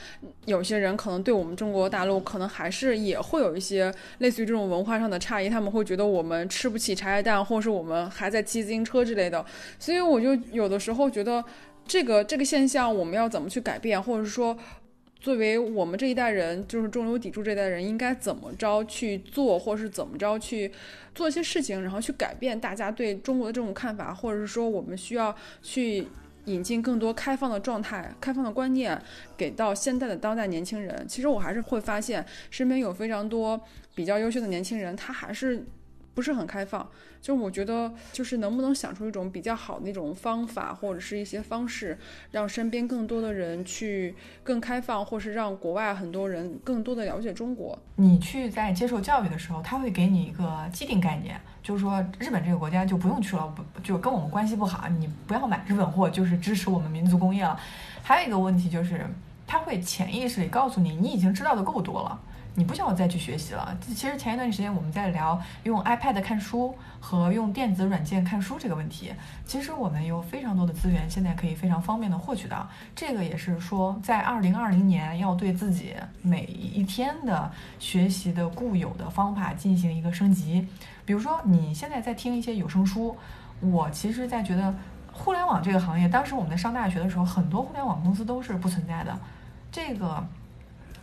[0.46, 9.44] 有些人可能对我们中国大陆可能还是也会有一些类似于这种文化上的诧异，他们会觉得我们吃不起茶叶蛋，或者是我们还在骑自行车之类的。
[9.78, 11.44] 所以我就有的时候觉得
[11.86, 14.56] 这个这个现象我们要怎么去改变，或者说。
[15.20, 20.72] 作为我们这一代人，就是中流砥柱这代人，应该怎么着去做，或是怎么着去
[21.14, 26.06] 做一些事情，然后去改变大家对中国的这种看法，或者是说我们需要去
[26.46, 28.98] 引进更多开放的状态、开放的观念，
[29.36, 31.04] 给到现在的当代年轻人。
[31.06, 33.60] 其实我还是会发现，身边有非常多
[33.94, 35.62] 比较优秀的年轻人，他还是
[36.14, 36.88] 不是很开放。
[37.20, 41.98] 就我觉得，就是能不能想出一种比较好的那种方法，或者是一些方式，
[42.30, 47.78] 让身边更多的人去更开放，或是让国外很多人更多的了解中国。
[47.96, 57.61] 你去在接受教育的时候，他会给你一个既定概念，就是说日本这个国家就不用去了，不就跟我们关系不好，你不要买日本货，就是支持我们民族工业了。
[58.02, 59.06] 还有一个问题就是，
[59.46, 62.18] 他会潜意识里告诉你，你已经知道的够多了。
[62.55, 63.76] 你不想要再去学习了。
[63.80, 69.12] 其实前一段时间我们在聊用 iPad 看书和用电子软件看书这个问题。
[69.46, 72.68] 其实我们有非常多的资源，现在可以非常方便的获取到。
[72.94, 80.66] 这个也是说，在2020年要对自己每一天的学习的固有的方法进行一个升级。
[81.05, 83.16] 比如说你现在在听一些有声书，
[83.61, 84.74] 我其实在觉得
[85.12, 89.18] 互联网这个行业，当时我们在上大学的时候，很多互联网公司都是不存在的。
[89.70, 90.26] 这个。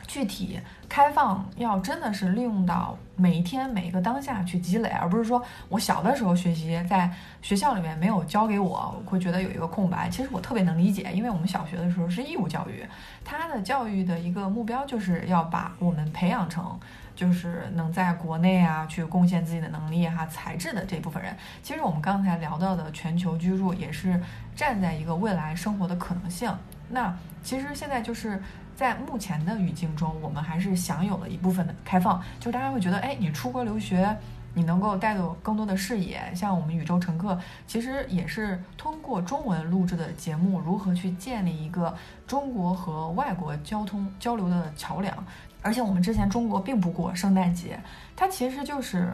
[0.08, 10.10] 具体开放要真的是利用到每一天每一个当下去积累，而不是说我小的时候学习在学校里面没有教给我，我会觉得有一个空白。
[10.10, 12.86] 其实我特别能理解，因为我们小学的时候是义务教育，
[13.26, 16.80] 它的教育的一个目标就是要把我们培养成
[17.14, 21.36] 就是能在国内啊去贡献自己的能力哈才智的这部分人。
[21.62, 24.22] 其实我们刚才聊到的全球居住也是
[24.56, 26.50] 站在一个未来生活的可能性。
[26.90, 28.42] 那其实现在就是。
[28.78, 34.16] 在目前的语境中，我们还是享有了一部分的开放，就大家会觉得，哎，你出国留学，
[34.54, 36.22] 你能够带走更多的视野。
[36.36, 41.92] 像我们宇宙乘客，其实也是通过中文录制的节目，如何去建立一个
[42.28, 45.26] 中国和外国交通交流的桥梁。
[45.64, 47.80] 而且我们之前中国并不过圣诞节，
[48.16, 49.12] 它其实就是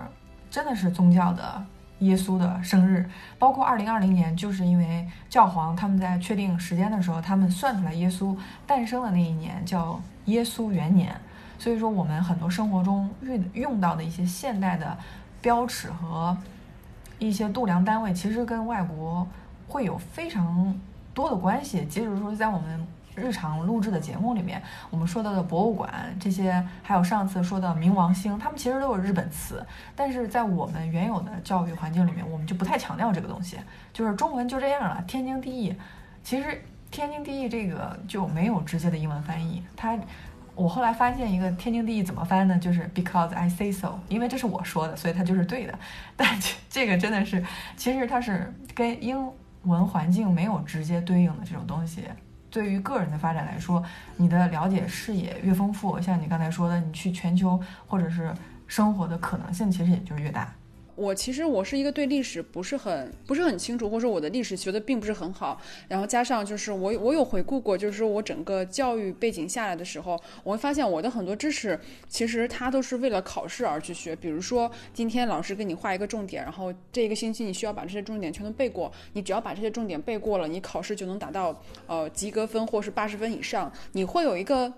[0.52, 1.66] 真的是宗教的。
[2.06, 8.36] 耶稣的生日，包括二零二零年，就是因为教皇他们在确定时间的时候，他们算出来耶稣
[8.68, 11.16] 诞生的那一年叫耶稣元年。
[11.58, 14.98] 所以说，我们很多生活中用用到的一些现代的
[15.42, 16.38] 标尺和
[17.20, 19.28] 一些度量单位，其实跟外国
[19.68, 20.80] 会有非常
[21.14, 21.86] 多的关系。
[21.86, 22.88] 即使说在我们。
[23.16, 29.66] 日常录制的节目里面，我们说到的博物馆这些，还有上次说的冥王星，他们其实都是日本词。
[29.96, 33.58] 但是在我们原有的教育环境里面，我们就不太强调这个东西，
[33.92, 35.76] 就是中文就这样了，天经地义。
[36.24, 39.64] 其实天经地义这个就没有直接的英文翻译。
[39.76, 39.98] 它，
[40.56, 42.58] 我后来发现一个天经地义怎么翻呢？
[42.58, 45.78] 就是 because I say so，因为这是我说的，所以它就是对的。
[46.16, 46.28] 但
[46.70, 47.44] 这个真的是，
[47.76, 49.30] 其实它是跟英
[49.64, 52.04] 文环境没有直接对应的这种东西。
[52.54, 53.84] 对于个人的发展来说，
[54.16, 58.32] 你的了解视野越丰富，像你刚才说的，你去全球或者是
[58.68, 60.54] 生活的可能性，其实也就越大。
[60.96, 65.60] 我其实我是一个对历史不是很不是很清楚，或者说我的历史学的并不是很好。
[65.88, 74.16] 然后加上就是我我有回顾过，就是说我整个教育背景下来的时候，我会发现我的很多知识其实它都是为了考试而去学。
[74.16, 78.92] 比如说今天老师给你画一个重点，然后这一个星期你需要把这些重点全都背过。
[79.14, 83.72] 你只要把这些重点背过了，你考试就能达到呃及格分或是八十分以上。
[83.94, 84.72] 你会有一个。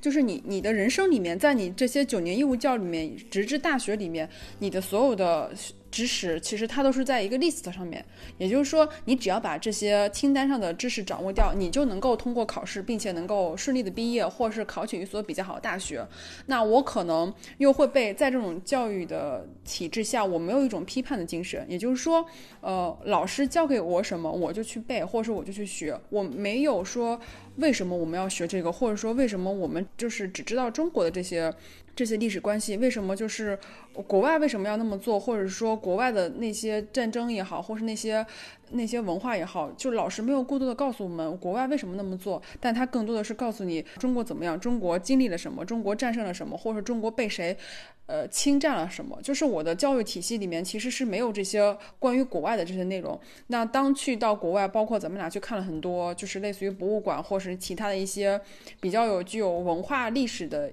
[0.00, 4.28] 就是你，你的人生里面，在你这些九年义务教育里面，直至大学里面，
[4.58, 5.50] 你的所有的。
[5.96, 8.04] 知识其实它都是在一个 list 上面，
[8.36, 16.06] 也就是说，你只要把这些清单上的知识掌握掉，你就能够通过考试，并且能够顺利的毕业，或是考取一所比较好的大学。
[16.48, 22.26] 那我可能又会被在这种教育的体制下，我没有一种批判的精神，也就是说，
[22.60, 27.18] 呃，老师教给我什么，我就去背，或者说我就去学，我没有说
[27.56, 31.54] 为什么我们要学这个，或者说为什么我们就是只知道中国的这些。
[31.96, 33.58] 这些历史关系为什么就是
[34.06, 38.24] 国外为什么要那么做，或者说国外的那些战争也好，或是那些
[38.72, 47.56] 那些文化也好，就老师没有过多的告诉我们国外为什么那么做，但他更多的是告诉你中国怎么样，中国经历了什么，中国战胜了什么，或者中国被谁
[48.04, 49.18] 呃侵占了什么。
[49.22, 53.18] 就是我的教育体系里面其实是没有这些关于国外的这些内容。
[53.46, 58.38] 那当去到国外，包括咱们俩去看了很多，就是类似于博物馆或是其他的一些
[58.82, 60.70] 比较有具有文化历史的。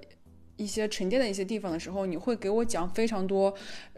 [0.58, 3.54] 一些沉淀的一些地方的时候，你会给我讲非常多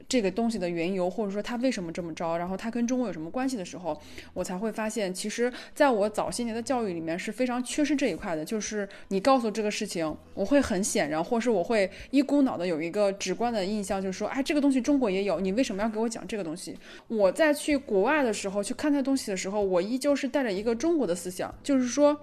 [0.08, 4.00] 这个东西的缘由，或者说它为什么这么着，然后它跟中国有什么关系的时候，
[4.34, 8.46] 我才会发现，其实在我早些年的教育里面是非常缺失这一块的。
[8.46, 16.78] 就是你告诉这个事情，我会很显然，或是我会一股脑的有一个直观的印象，就是说，哎，这个东西中国也有，你为什么要给我讲这个东西？
[17.08, 22.18] 我在去国外的时候去看待东西的时候，我依旧是带着一个中国的思想，就是说。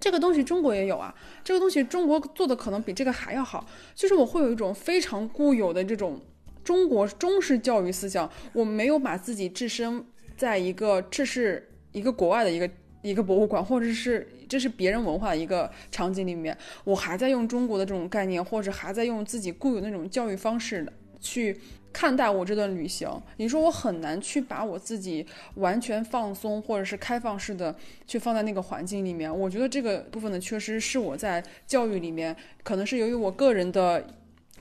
[0.00, 6.20] 这个东西中国也有啊，这个东西中国做的可能比这个还要好，就是我会有一种非常固有的这种
[6.62, 10.04] 中国中式教育思想，我没有把自己置身
[10.36, 12.70] 在一个这是一个国外的一个
[13.02, 20.86] 一个博物馆，或者是这是别人文化的一个场景里面，我还在用中国的这种概念，或者还在用自己固有那种教育方式
[21.20, 21.58] 去。
[21.92, 27.74] 看待我这段旅行，你说我很难去把我自己完全放松或者是开放式的
[28.06, 29.36] 去放在那个环境里面。
[29.36, 34.06] 我觉得这个部分的缺失是我在教育里面，可能是由于我个人的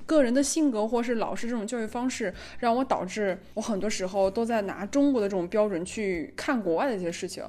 [0.05, 7.43] 个人的性格，或是老师这种教育方式，让我导致我很多时候都在拿中国的这种标准去看国外的一些事情。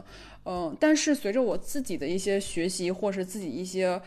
[0.44, 4.00] 嗯，但是随着我自己的一些学习，或是自己一些。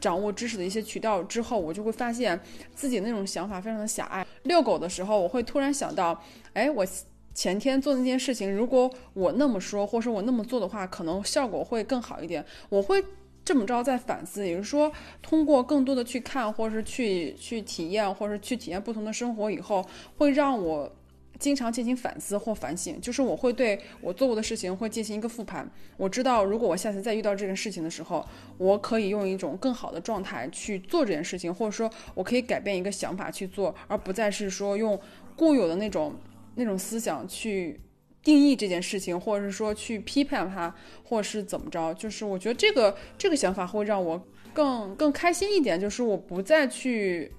[0.00, 2.38] 掌握知识的一些渠道之后，我就会发现
[2.74, 4.26] 自己那种想法非常的狭隘。
[4.44, 6.22] 遛狗的时候，我会突然想到，
[6.52, 6.86] 哎，我
[7.34, 12.44] 前天做那件事情，如果我那么说，或者说我那么做的话，可能效果会更好一点。
[12.68, 13.04] 我会
[13.44, 19.86] 这么着在反思，也就是说，通过更多的去看，或者是去去体验，或者是去体验不同的生活以后，
[20.18, 20.92] 会让我。
[21.40, 25.68] 经常进行反思或反省，就是我会对我做过的事情会进行一个复盘。
[25.96, 28.24] 我知道，如果我下次再遇到这件事情的时候，
[28.58, 35.00] 我可以用一种更好的状态去做这件事情，或者说我可以改变一个想法去做，而不再是说用
[35.34, 36.14] 固有的那种
[36.56, 37.80] 那种思想去
[38.22, 41.94] 定义这件事情，或者是说去批判它，或者是怎么着。
[41.94, 44.22] 就是我觉得这个这个想法会让我
[44.52, 47.32] 更更开心一点，就是我不再去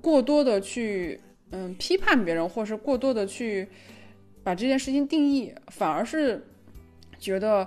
[0.00, 1.20] 过多的去。
[1.52, 3.68] 嗯，批判别人，或是过多的去
[4.42, 6.44] 把这件事情定义，反而是
[7.18, 7.66] 觉得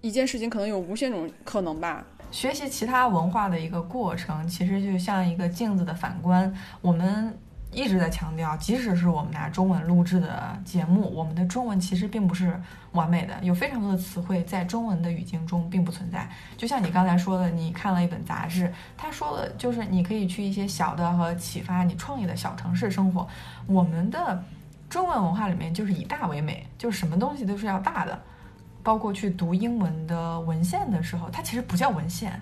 [0.00, 2.04] 一件事情可能有无限种可能吧。
[2.30, 6.52] 学习其他文化的一个过程，其实就像一个镜子的反观，
[6.82, 7.38] 我们。
[7.72, 12.60] 一直在强调，即使是我们拿中文录制的节目，我们的中文其实并不是
[12.92, 16.28] 完美的，有非常多的词汇在中文的语境中并不存在。
[16.56, 23.26] 就像你刚才说的，你看了一本杂志，他说的就是你可以去一些小的和启发你创意的小城市生活。
[23.66, 24.42] 我们的
[24.88, 28.20] 中文文化里面就是以大为美，就是什么东西都是要大的，
[28.82, 32.32] 包括去读英文的文献的时候，它其实不叫文献，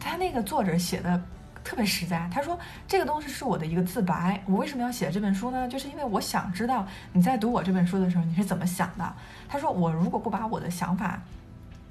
[0.00, 1.22] 它那个作者写的。
[1.64, 4.42] 特别实在，他说这个东西是我的一个自白。
[4.46, 5.68] 我为什么要写这本书呢？
[5.68, 9.14] 就是因为我想知道你在读我这本书的时候你是怎么想的。
[9.48, 11.20] 他说我如果不把我的想法。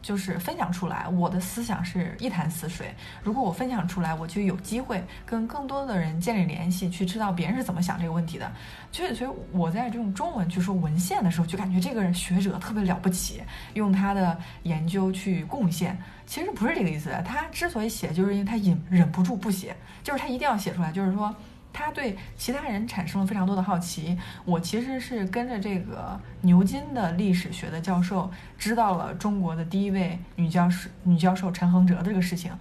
[0.02, 2.93] 就是分享出来，我的思想是一潭死水。
[3.24, 8.52] 如果我分享出来，我就有机会跟更多的人建立联系，去知道别人是怎么想这个问题的。
[8.91, 13.41] 所以，所以我在这种中文去说文献的时候，就感觉这个人学者特别了不起，
[13.74, 15.98] 用他的研究去贡献。
[16.26, 17.12] 其实不是这个意思。
[17.26, 21.36] 他之所以写，就是因为他忍忍不住不写，就是他一定要写出来，就是说。
[21.78, 24.17] 他对其他人产生了非常多的好奇。
[24.45, 32.51] 我其实是跟着这个牛津的历史学的教授，知道了中国的第一位女教师女教授陈恒哲这个事情。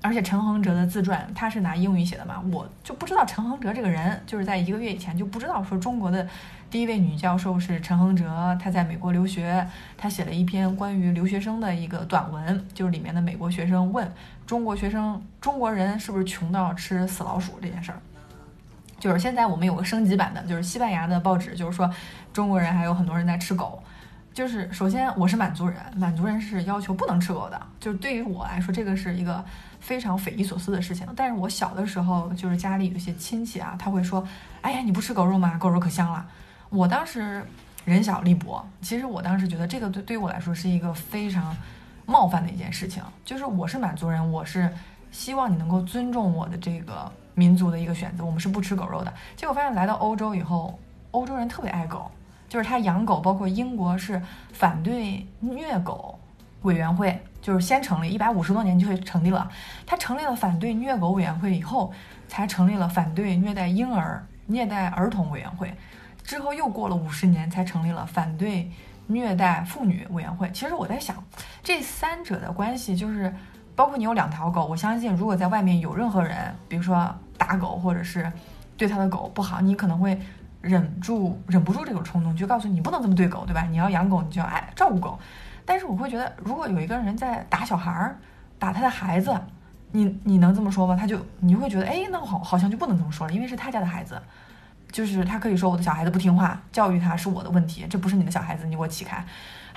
[0.00, 6.24] 而且陈恒哲的自传，他是拿英语写的嘛，我就不知道陈恒哲这个人，就是在一个月以前就不知道说中国的
[6.70, 9.66] 第一位女教授是陈恒哲，她在美国留学，
[9.96, 14.08] 她写了一篇关于留学生的一个短文，就是里面的美国学生问
[14.46, 17.98] 中国学生，中国人是不是穷到吃死老鼠这件事儿。
[18.98, 21.88] 就是现在我们有个升级版的，就是西班牙的报纸，就是说
[22.32, 23.82] 中国人还有很多人在吃狗。
[24.34, 27.60] 就是首先我是满族人，满族人是要求不能吃狗的。
[27.80, 29.44] 就是对于我来说，这个是一个
[29.80, 31.04] 非常匪夷所思的事情。
[31.16, 34.24] 但是我小的时候，就是家里有些亲戚啊，他会说
[34.62, 35.56] ：“哎呀，你不吃狗肉吗？
[35.58, 36.24] 狗肉可香了。”
[36.70, 37.44] 我当时
[37.84, 41.56] 人小力薄，其实我当时觉得这个对对于我来说是一个非常
[42.06, 43.02] 冒犯的一件事情。
[43.24, 44.72] 就是我是满族人，我是
[45.10, 47.10] 希望你能够尊重我的这个。
[47.38, 49.14] 民族的一个选择，我们是不吃狗肉的。
[49.36, 50.76] 结果发现来到欧洲以后，
[51.12, 52.10] 欧洲人特别爱狗，
[52.48, 54.20] 就是他养狗，包括英国是
[54.52, 56.18] 反对虐狗
[56.62, 59.48] 委员会，就是先成立一百五十多年就会成立了。
[59.86, 61.92] 他成立了反对虐狗委员会以后，
[62.26, 65.72] 才成立了反对虐待婴儿、虐待儿童委员会。
[66.24, 68.68] 之后又过了五十年，才成立了反对
[69.06, 70.50] 虐待妇女委员会。
[70.52, 71.16] 其实我在想，
[71.62, 73.32] 这三者的关系就是，
[73.74, 77.14] 包括你有两条狗，我相信如果在外面有任何人，比如说。
[77.38, 78.30] 打狗，或者是
[78.76, 80.20] 对他的狗不好，你可能会
[80.60, 83.62] 忍住、忍不住这种冲动，就告诉你不能这么对狗，对吧？
[83.70, 85.18] 你要养狗，你就要爱照顾狗。
[85.64, 88.18] 但是我会觉得，如果有一个人在打小孩儿、
[88.58, 89.38] 打他的孩子，
[89.92, 90.96] 你你能这么说吗？
[90.96, 94.20] 他就你会觉得，哎，那好好像就不能这么说了，因为是他家的孩子，
[94.90, 99.24] 就是他可以说我的小孩子不听话，教育他是我的问题，这不是你的小孩子，你给我起开。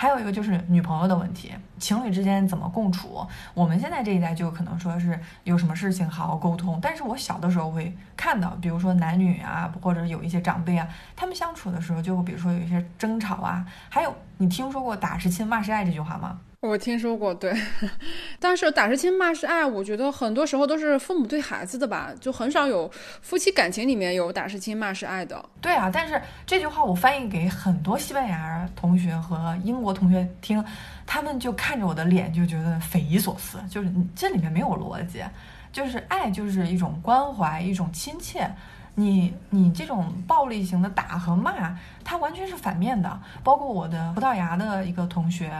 [0.01, 3.23] 还有一个就是女朋友的问题，情侣之间怎么共处？
[3.53, 13.63] 我们现在这一代就可能说是有什么事情好好沟通，但是我小的时候会看到，比如说男女啊，或者有一些长辈啊，他们相处的时候就，比如说有一些争吵啊。
[13.89, 16.39] 还有，你听说过“打是亲，骂是爱”这句话吗？
[16.61, 17.51] 我听说过，对，
[18.39, 22.87] 但是打是亲，骂是爱，我觉得很多时候都是父母对孩子的吧，就很少有
[23.23, 25.43] 夫妻感情里面有打是亲，骂是爱的。
[25.59, 30.63] 对啊，但是这句话我翻译给很多西班牙同学和英国同学听，
[31.07, 35.23] 他们就看着我的脸就觉得匪夷所思，就是这里面没有逻辑，
[35.71, 38.47] 就是爱就是一种关怀，一种亲切，
[38.93, 43.19] 你你这种暴力型的打和骂，它完全是反面的。
[43.43, 45.51] 包括我的葡萄牙的一个同学。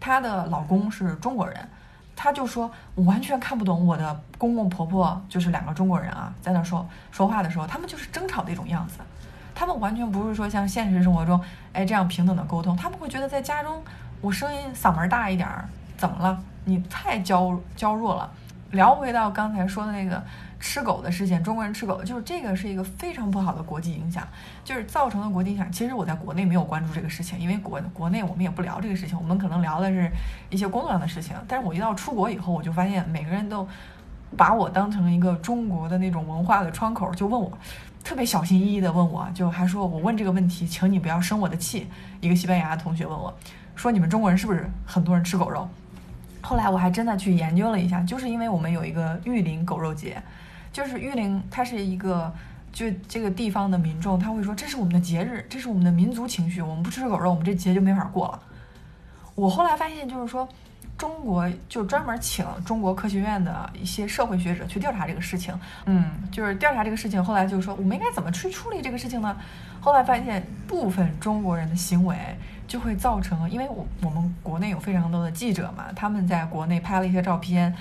[0.00, 1.68] 她的老公是中国人，
[2.16, 8.98] 她就说，我完全看不懂我的公公婆婆就是两个中国人啊，在那说说话的时候，他们就是争吵的一种样子，
[9.54, 11.40] 他们完全不是说像现实生活中，
[11.72, 13.82] 哎这样平等的沟通，他们会觉得在家中
[14.20, 16.42] 我声音嗓门大一点儿，怎么了？
[16.64, 18.30] 你太娇娇弱了。
[18.72, 20.22] 聊回到刚才说的那个。
[20.62, 24.28] 吃狗的事情，中国人吃狗，就是这个是一个非常不好的国际影响，
[24.62, 25.72] 就是造成的国际影响。
[25.72, 30.12] 其实我在国内没有关注这个事情，因为国国内我们也不聊这个事情，我们可能聊的是
[30.50, 31.34] 一些工作上的事情。
[31.48, 33.66] 但是我一到出国以后，我就发现每个人都
[34.36, 37.50] 把我当成一个中国的那种文化的窗口，就问我，
[38.04, 41.88] 特别小心翼翼的问我，就还说我问这个问题，请你不要生我的气。
[42.20, 43.34] 一个西班牙同学问我，
[43.74, 45.66] 说你们中国人是不是很多人吃狗肉？
[46.42, 50.22] 后来我还真的去研究了一下，就是因为我们有一个玉林狗肉节。
[50.72, 52.32] 就是玉林，它是一个，
[52.72, 58.40] 就这个地方的民众，他会说这是我们的节日，这是我们的民族情绪，我们不吃狗肉，我们这节就没法过了。
[59.34, 60.48] 我后来发现，就是说，
[60.96, 65.52] 中国就专门请中国科学院的一些社会学者去调查这个事情，
[65.86, 67.22] 嗯，就是调查这个事情。
[67.22, 69.36] 后来就是说，我们应该怎么去处理这个事情呢？
[69.80, 72.16] 后来发现，部分中国人的行为
[72.70, 77.74] 就会造成，因为我我们国内有非常多的记者嘛，他们在国内拍了一些照片。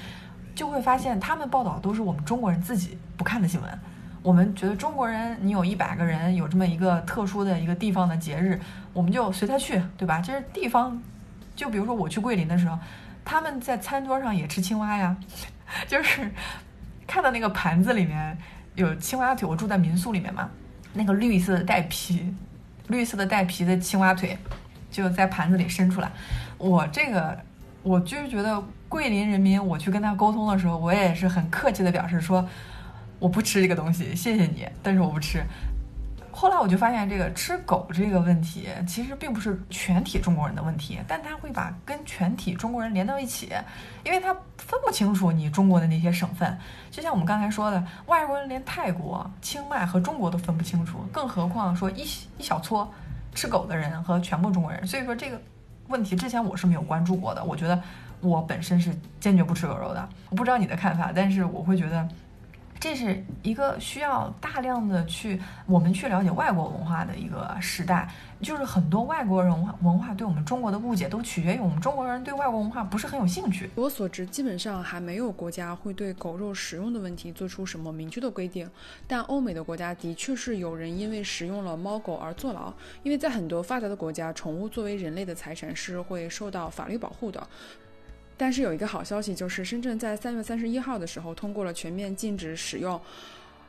[0.56, 3.80] 就会发现，他们报道都是我们中国人自己不看的新闻。
[4.22, 8.60] 我们觉得中国人，你有一百个人有这么一个特殊的一个地方的节日，
[8.92, 10.20] 我们就随他去，对吧？
[10.20, 11.00] 就是地方。
[11.56, 12.78] 就比如说我去桂林的时候，
[13.24, 15.16] 他们在餐桌上也吃青蛙呀，
[15.88, 16.30] 就是
[17.08, 18.38] 看到那个盘子里面
[18.76, 19.48] 有青蛙腿。
[19.48, 20.50] 我住在民宿里面嘛，
[20.92, 22.36] 那个绿色的带皮、
[22.88, 24.38] 绿色的带皮的青蛙腿
[25.00, 26.12] 就在盘子里伸出来。
[26.58, 27.38] 我这个。
[27.82, 32.46] 我就是觉得桂林人民，我去跟他沟通的时候，我也是很客气的表示说，
[33.20, 35.42] 我不吃这个东西，谢谢你，但是我不吃。
[36.30, 43.50] 后来我就发现，这个吃狗这个问题，其实并不是全体中国人的问题，但他会把跟全体中国人连到一起，
[44.04, 46.56] 因为他分不清楚你中国的那些省份。
[46.92, 52.02] 就像我们刚才说的，外国人连泰国、清迈和中国都分不清楚，更何况说一
[52.38, 52.94] 一小撮
[53.34, 54.86] 吃狗的人和全部中国人。
[54.88, 55.40] 所以说这个。
[55.90, 57.82] 问题之前我是没有关注过的，我觉得
[58.22, 60.10] 我本身是坚决不吃狗肉的。
[60.30, 62.08] 我不知道你的看法，但是我会觉得
[62.80, 68.10] 这是一个需要大量的去我们去了解外国文化的一个时代。
[68.42, 69.52] 就是很多外国人
[69.82, 73.70] 文化对我们中国的误解，都取决于我们中国人对外国文化不是很有兴趣。
[73.76, 78.70] 我所知，基本上还没有国家会对狗肉食用的问题做出什么明确的规定。
[79.06, 82.72] 但欧美的国家的确是有人因为食用了猫狗而坐牢，
[83.04, 87.46] 因为在很多发达的国家，宠物作为人类的财产是会受到法律保护的。
[88.40, 92.98] 但是有一个好消息，就是深圳在三月三十一号的时候通过了全面禁止使用。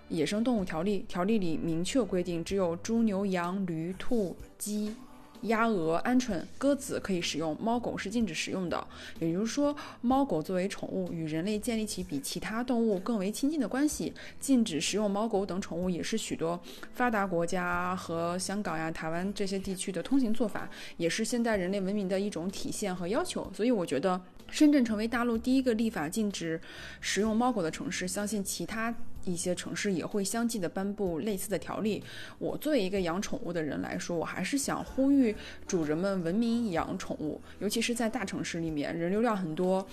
[0.09, 4.95] 野生动物条例条例里明确规定，只有猪、牛、羊、驴、兔、鸡、
[5.43, 8.87] 鸭、鹅、鹌鹑、鸽子可以使用，猫狗是禁止使用的。
[9.19, 14.13] 也就是说，猫狗作为宠物，与人类建立起比其他动物更为亲近的关系。
[14.39, 16.61] 禁止食用猫狗等宠物，也是许多
[16.93, 23.49] 发达国家和香港呀、台湾这些地区的通行做法，也是现代人类文明的一种体现和要求。
[23.55, 26.61] 所以，我觉得深圳成为大陆第一个立法禁止
[27.01, 28.95] 食用猫狗的城市，相信其他。
[29.27, 32.03] 一些城市也会相继的颁布类似的条例。
[32.39, 35.37] 我作为一个养宠物的人来说，我还是想呼吁
[35.67, 39.87] 主人们文明养宠物，尤其是在大城市里面，人流量很多，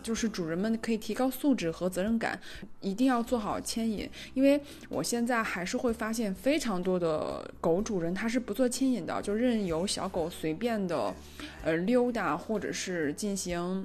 [0.00, 2.40] 就是主人们可以提高素质和责任感，
[2.80, 4.08] 一定要做好牵引。
[4.32, 11.12] 因为我现在还是会发现非常多的狗主人他是不做牵引的，就任由小狗随便的，
[11.64, 13.84] 呃溜达或者是进行。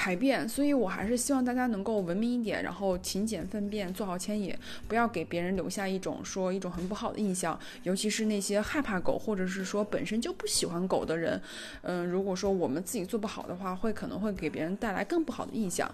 [0.00, 4.56] 排便，所以我还是希望大家能够文明一点，然后勤俭粪便，做好牵引，
[4.88, 11.38] 不要给别人留下一种说一种很不好的印象，尤其是那些害怕狗或者是说本身就不喜欢狗的人，
[11.82, 15.86] 嗯，如果说我们自己做不好的话，会可能会给别人带来更不好的印象。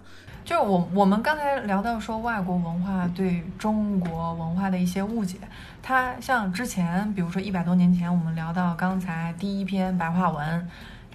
[0.45, 5.37] 就我我们刚才聊到说外国文化对中国文化的一些误解，
[5.83, 10.65] 它像之前比如说一百多年前我们聊到刚才第一篇白话文。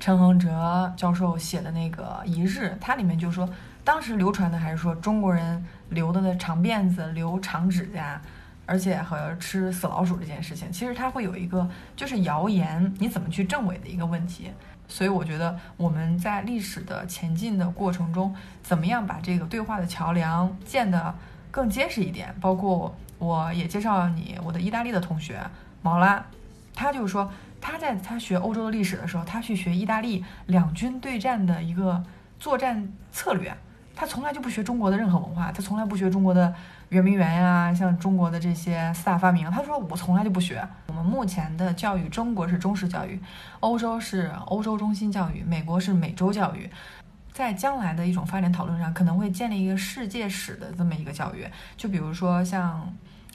[0.02, 3.48] 陈恒哲教授写的那个《一日》，它里面就说，
[3.84, 8.20] 当时流传的还是说中国人留的那长辫子、留长指甲，
[8.66, 14.50] 而且和吃死老鼠这件事情，其实它会有一个就是谣言，你怎么去证伪的一个问题。
[14.88, 21.14] 所以我觉得我们在历史的前进的过程中，怎么样把这个对话的桥梁建得
[21.52, 22.34] 更结实一点？
[22.40, 25.40] 包括我也介绍你我的意大利的同学
[25.80, 26.26] 毛拉，
[26.74, 27.30] 他就说。
[27.62, 32.02] 他在他学欧洲的历史的时候，他去学意大利两军对战的一个
[32.40, 33.56] 作战策略。
[33.94, 36.52] 他从来就不学中国的任何文化，他从来不学中国的
[36.88, 39.48] 圆明园呀，像中国的这些四大发明。
[39.50, 40.66] 他说我从来就不学。
[40.88, 43.20] 我们目前的教育，中国是中式教育，
[43.60, 46.68] 欧洲是欧洲中心教育，美国是美洲教育。
[47.32, 51.46] 在将来的一种发展讨论上，可能会建立一个世界史的这么一个教育。
[51.76, 52.92] 就比如说像。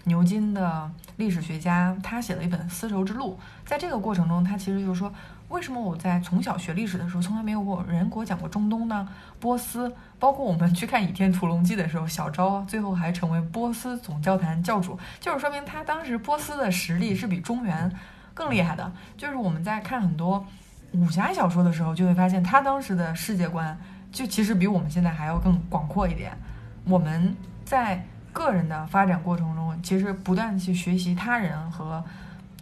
[0.08, 3.38] 牛津的历史学家，他写了一本《丝绸之路》。
[3.68, 5.14] 在这个过程中，他其实就是说，
[5.50, 9.08] 为什么我在从小学历史的时候，从来没有过人给我讲过中东呢？
[9.40, 17.92] 波斯，包括我们去看《倚天屠龙记》的时候，小昭最后还成为波斯总教坛教主，就是说明他当时波斯的实力是比中原
[18.34, 18.90] 更厉害的。
[19.18, 20.46] 就是我们在看很多
[20.94, 23.78] 武侠小说的时候，就会发现他当时的世界观，
[24.12, 26.32] 就其实比我们现在还要更广阔一点。
[26.86, 27.36] 我们
[27.66, 28.02] 在。
[28.38, 32.04] 个人的发展过程中，其实不断去学习他人和，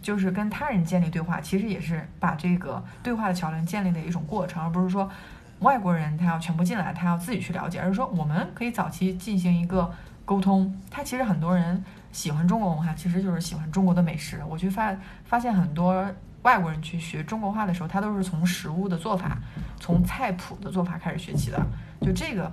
[0.00, 5.10] 就是跟他人建立对话，其实也是把这个对话的桥梁建立的一种过程，而不是说
[5.58, 9.92] 外国人他要全部进来，他要自己去了解，而是说我们可以早期进行一个
[10.24, 10.74] 沟通。
[10.90, 14.40] 他其实很多人喜欢中国文化，其实就是喜欢中国的美食。
[14.48, 14.96] 我去发
[15.26, 16.10] 发现很多
[16.40, 19.36] 外国人去学中国话的时候，他都是从食物的做法，
[19.78, 21.60] 从菜谱的做法开始学起的。
[22.00, 22.50] 就这个。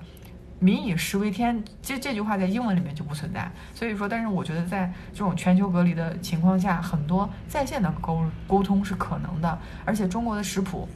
[0.63, 3.51] 民以食为天，这这句话在英文里面就不存在。
[3.75, 9.59] 所以说，但是我觉得在这种全球隔离的情况下，很多在线的沟沟通是可能的。
[9.83, 10.87] 而且中国的食谱，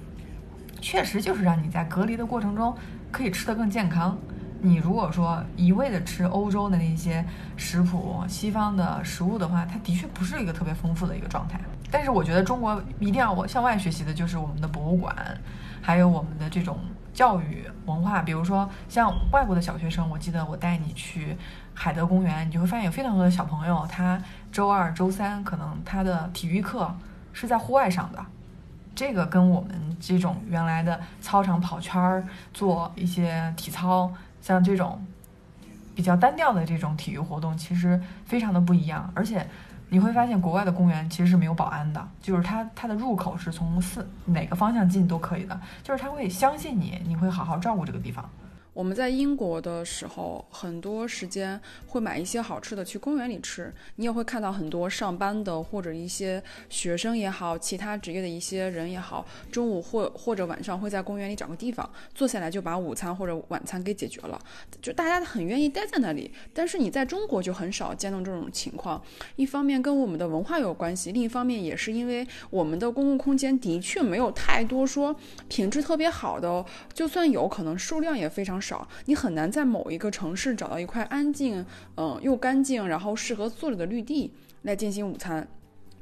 [0.80, 2.74] 确实就是让你在隔离的过程中
[3.11, 4.18] 可以吃得更健康。
[4.61, 7.26] 你如果说一味的吃欧洲的那些
[7.57, 11.59] 食谱、西方的食物的话，它的确不是一个特别丰富的一个状态。
[11.91, 15.13] 但是我觉得中国一定要我向外学习的就是我们的博物馆，
[15.82, 16.80] 还有我们的这种。
[17.18, 21.36] 教育文化，比如说像外国的小学生，我记得我带你去
[21.74, 26.95] 海德公园，你就会发现有非常多的小朋友，他周二、周三可能他的体育课
[27.34, 28.24] 是在户外上的。
[28.93, 35.03] 这个跟我们这种原来的操场跑圈儿、做一些体操，像这种
[35.95, 39.47] 比较单调的这种体育活动，其实非常的不一样，而且。
[39.90, 48.30] 你会发现，国外的公园其实是没有保安的，就是它它的入口是从四哪个方向进都可以的，就是他会相信你，你会好好照顾这个地方。
[48.78, 53.74] 我们在英国的时候，很多时间会买一些好吃的去公园里吃。
[53.96, 64.40] 你也会看到很多上班的或者一些学生也好，其他职业的一些人也好，中午或或者晚上会在公园里找个地方坐下来，就把午餐或者晚餐给解决了。
[64.80, 66.32] 就大家很愿意待在那里。
[66.54, 69.02] 但是你在中国就很少见到这种情况。
[69.38, 75.16] 一方面跟我们的文化有关系，另一方面也是因为我们的公共空间的确没有太多说
[75.48, 76.64] 品质特别好的，
[76.94, 78.66] 就算有可能数量也非常少。
[78.68, 81.65] 少，你很难在某一个城市找到一块安静，
[81.95, 85.47] 嗯，又干净，然后适合坐着的绿地来进行午餐，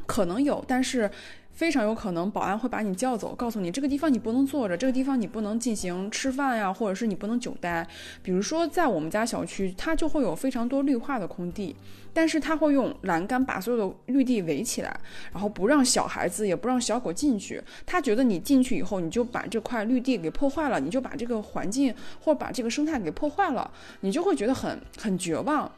[0.05, 1.09] 可能有，但是。
[1.56, 7.88] 非常有可能，保安会把你叫走，告诉你这个地方你不能坐着，这个地方你不能进行吃饭呀，或者是你不能久待。
[8.22, 11.74] 比如说，在我们家小区，它就会有非常多绿化的空地，
[12.14, 14.99] 但是它会用栏杆把所有的绿地围起来，
[15.32, 17.64] 然后不让小孩子也不让小狗进去。
[17.86, 25.72] 他觉得你进去以后，你就把这块绿地给破坏了，你就把这个环境或把这个生态给破坏了，你就会觉得很很绝望。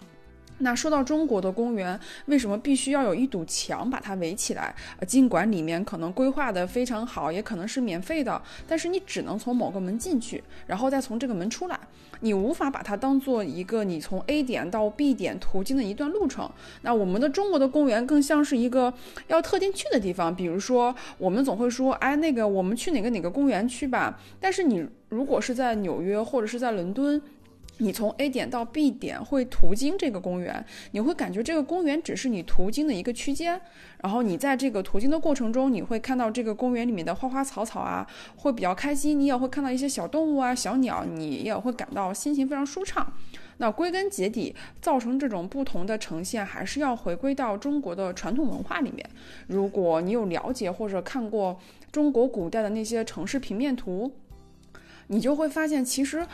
[0.60, 4.74] 那说到中国的公园，为什么必须要有一堵墙把它围起来？
[4.99, 11.80] 呃，尽管里面可能规划的非常好，也可能是免费的，但是你只能从某个门进去，然后再从这个门出来，
[12.22, 16.49] 你无法把它当做一个你从 A 点到 B 点途经的一段路程。
[16.82, 18.91] 那我们的中国的公园更像是一个
[19.28, 24.20] 要特定去的地方，比如说我们总会说，哎，那个我们去哪个哪个公园去吧。
[24.39, 27.22] 但是你如果是在纽约或者是在伦敦。
[27.80, 33.61] 你从 A 点到 B 点会途经这个公园，你会感觉这个公园只是你途经的一个区间。
[34.01, 39.19] 然后你在这个途经的过程中，你会看到这个公园里面的花花草草啊，会比较开心。
[39.19, 43.13] 你也会看到一些小动物啊、小鸟，你也会感到心情非常舒畅。
[43.57, 49.07] 那归根结底，造成这种不同的呈现，还是要回归到中国的传统文化里面。
[49.47, 51.59] 如果你有了解或者看过
[51.91, 54.11] 中国古代的那些城市平面图，
[55.07, 56.25] 你就会发现，其实。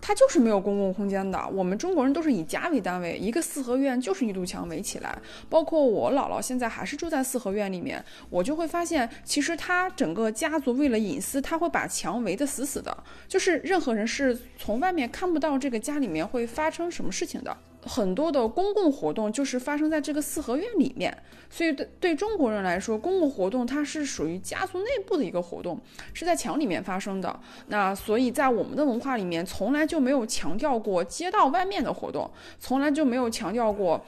[0.00, 1.48] 它就是没有公共空间的。
[1.52, 5.16] 我们中国人都是以家为单位，一个四合院就是一堵墙围起来。
[5.48, 12.96] 包括我姥姥现在还是住在四合院里面，我就会发现，其实他整个家族为了隐私，他会把墙围得死死的，
[13.26, 17.56] 就是任何人是从外面看不到这个家里面会发生什么事情的。
[17.82, 21.16] 很多的公共活动就是发生在这个四合院里面，
[21.48, 25.80] 所以对对中国人来说，公共活动它是属于家族内部的一个活动，
[26.12, 27.38] 是在墙里面发生的。
[27.68, 34.04] 那所以在我们的文化里面，从来就没有强调过街道外面的活动，从来就没有强调过。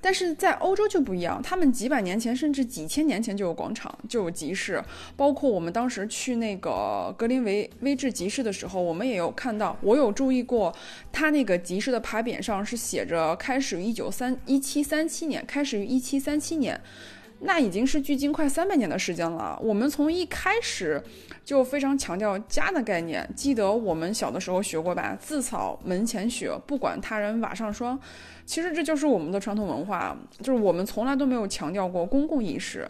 [0.00, 4.82] 但是在欧洲就不一样，他们几百年前甚至几千年前就有广场，就有集市。
[5.16, 10.74] 包括我们当时去那个格林维威治集市的时候，我们也有看到，我有注意过，
[11.12, 16.80] 他那个集市的牌匾上是写着开始于一九三一七三七年，开始于一七三七年。
[17.44, 19.58] 那已经是距今快三百年的时间了。
[19.60, 21.02] 我们从一开始
[21.44, 23.28] 就非常强调家的概念。
[23.34, 27.98] 记得我们小的时候学过吧？“自扫门前雪，不管他人瓦上霜。”
[28.52, 32.86] 其实这就是我们的传统文化，就是我们从来都没有强调过公共意识。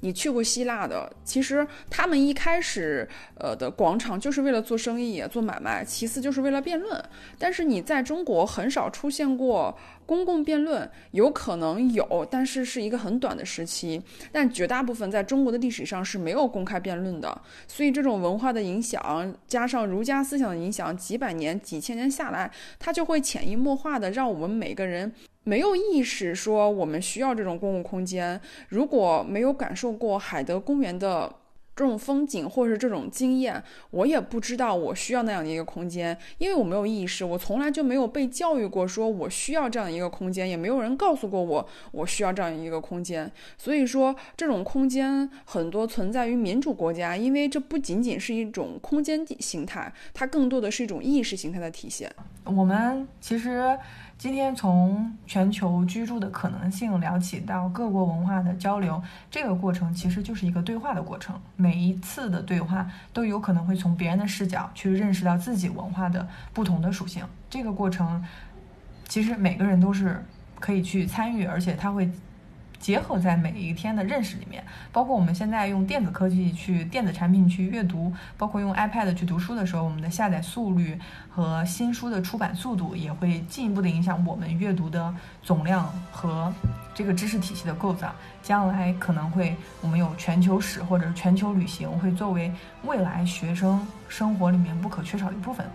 [0.00, 7.02] 你去过希腊的，其实他们一开始呃的广场就是为了做生意、做买卖，其次就是为了辩论。
[7.38, 9.76] 但是你在中国很少出现过。
[10.06, 14.00] 公共辩论有可能有，但是是一个很短的时期。
[14.30, 17.42] 但绝大部分在中国的历史上是没有公开辩论的。
[17.66, 25.12] 所以这种文化的影响，加上儒家思想的影响，几百年、几千年下来，它就会潜移默化的让我们每个人
[25.46, 28.40] 没有意识说我们需要这种公共空间。
[28.68, 31.32] 如果没有感受过海德公园的。
[31.78, 43.30] 这种风景或者是这种经验，我也不知道我需要那样的一个空间，因为我没有意识，我从来就没有被教育过，说我需要这样一个空间，也没有人告诉过我我需要这样一个空间。
[43.58, 52.10] 所以说，这种空间很多存在于民主国家，因为这不仅仅是一种空间形态，它更多的是一种意识形态的体现。
[52.44, 53.78] 我们其实。
[54.18, 61.38] 今天从全球居住的可能性聊起，到各国文化的交流，这个过程其实就是一个对话的过程。
[61.54, 67.24] 每一次的对话都有可能会从别人的视角去认识到自己文化的不同的属性。
[67.50, 68.24] 这个过程
[69.06, 70.24] 其实每个人都是
[70.58, 72.10] 可以去参与，而且他会。
[72.78, 80.98] 结合在每一天的认识里面，包括我们现在用电子科技去电子产品去阅读，包括用 iPad 去读书的时候，我们的下载速率
[81.30, 86.52] 和新书的出版速度也会进一步的影响我们阅读的总量和
[86.94, 88.12] 这个知识体系的构造。
[88.42, 92.52] 将来可能会我们有全球史或者是全球旅行会作为
[92.84, 95.66] 未来学生生活里面不可缺少的一部分。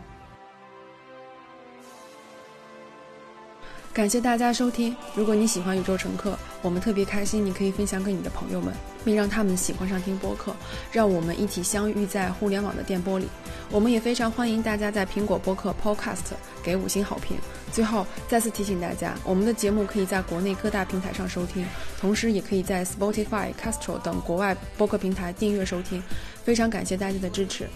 [3.93, 4.95] 感谢大家收听。
[5.13, 8.73] 如果你喜欢宇宙乘客，我们特别开心，你可以分享给你的朋友们，
[9.03, 10.55] 并让他们喜欢上听播客，
[10.93, 13.27] 让我们一起相遇在互联网的电波里。
[13.69, 16.31] 我们也非常欢迎大家在苹果播客 Podcast
[16.63, 17.35] 给五星好评。
[17.73, 21.65] 最后再次提醒大家，我们的节目可以在国内各大平台上收听，
[21.99, 26.01] 同时也可以在 Spotify、Castro 等国外播客平台订阅收听。
[26.45, 27.67] 非常感谢大家的支持。